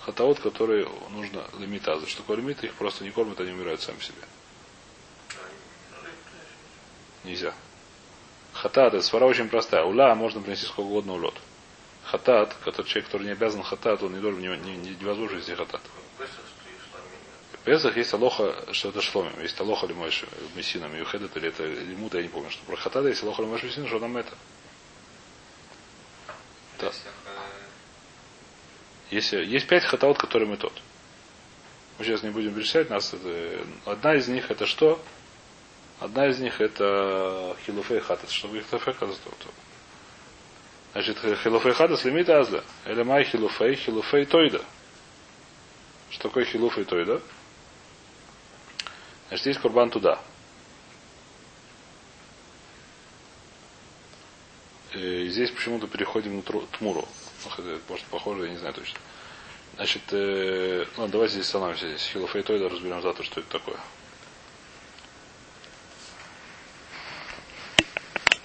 хатаот, 0.00 0.38
которые 0.40 0.88
нужно 1.10 1.44
лимитазы. 1.58 2.06
Что 2.06 2.22
такое 2.22 2.36
лимит? 2.36 2.62
Их 2.62 2.74
просто 2.74 3.04
не 3.04 3.10
кормят, 3.10 3.40
они 3.40 3.50
умирают 3.50 3.82
сами 3.82 3.98
себе. 3.98 4.22
Нельзя. 7.26 7.52
Хатат, 8.52 8.94
это 8.94 9.02
свара 9.04 9.26
очень 9.26 9.48
простая. 9.48 9.82
Уля 9.82 10.14
можно 10.14 10.40
принести 10.40 10.66
сколько 10.66 10.88
угодно 10.88 11.14
улет. 11.14 11.34
Хатат, 12.04 12.54
который 12.64 12.86
человек, 12.86 13.06
который 13.06 13.24
не 13.24 13.32
обязан 13.32 13.64
хатат, 13.64 14.02
он 14.04 14.14
не 14.14 14.20
должен, 14.20 14.40
не, 14.40 14.48
не, 14.48 14.76
не 14.76 14.90
невозможно 14.90 15.34
принести 15.34 15.54
хатат. 15.56 15.82
В 17.52 17.58
Песах 17.64 17.96
есть 17.96 18.14
алоха, 18.14 18.54
что 18.72 18.90
это 18.90 19.02
шломим. 19.02 19.32
Есть 19.42 19.60
алоха 19.60 19.88
лимойш 19.88 20.24
мессином, 20.54 20.96
юхедет 20.96 21.36
или 21.36 21.48
это 21.48 21.66
лимут, 21.66 22.14
я 22.14 22.22
не 22.22 22.28
помню, 22.28 22.48
что 22.48 22.64
про 22.64 22.76
хатат 22.76 23.04
есть 23.06 23.24
алоха 23.24 23.42
лимойш 23.42 23.64
мессином, 23.64 23.88
что 23.88 23.98
нам 23.98 24.16
это. 24.16 24.32
Да. 26.78 26.86
Э, 26.86 26.90
Если, 29.10 29.44
есть 29.44 29.66
пять 29.66 29.82
хатаот, 29.82 30.16
которые 30.16 30.48
мы 30.48 30.56
тот. 30.58 30.80
Мы 31.98 32.04
сейчас 32.04 32.22
не 32.22 32.30
будем 32.30 32.54
перечислять, 32.54 32.88
нас 32.88 33.12
это, 33.12 33.66
одна 33.84 34.14
из 34.14 34.28
них 34.28 34.48
это 34.52 34.64
что? 34.66 35.02
Одна 35.98 36.26
из 36.26 36.38
них 36.38 36.60
это 36.60 37.56
хилуфей 37.64 38.00
хатас, 38.00 38.30
чтобы 38.30 38.58
их 38.58 38.66
хилуфей 38.68 38.92
хатас. 38.92 39.18
Значит, 40.92 41.18
хилуфей 41.42 41.72
хатас 41.72 42.04
лимит 42.04 42.28
азля. 42.28 42.62
Или 42.84 43.02
май 43.02 43.24
хилуфей, 43.24 43.76
хилуфей 43.76 44.26
тойда. 44.26 44.60
Что 46.10 46.24
такое 46.24 46.44
хилуфей 46.44 46.84
тойда? 46.84 47.20
Значит, 49.28 49.46
есть 49.46 49.60
курбан 49.60 49.90
туда. 49.90 50.20
И 54.92 55.28
здесь 55.28 55.50
почему-то 55.50 55.86
переходим 55.86 56.36
на 56.36 56.42
тмуру. 56.42 57.06
Может, 57.88 58.04
похоже, 58.06 58.44
я 58.44 58.50
не 58.50 58.56
знаю 58.56 58.74
точно. 58.74 58.98
Значит, 59.76 60.02
э, 60.12 60.86
ну, 60.96 61.08
давайте 61.08 61.34
здесь 61.34 61.46
остановимся 61.46 61.88
здесь. 61.88 62.08
Хилуфей 62.12 62.42
тойда 62.42 62.68
разберем 62.68 63.02
завтра, 63.02 63.24
что 63.24 63.40
это 63.40 63.50
такое. 63.50 63.78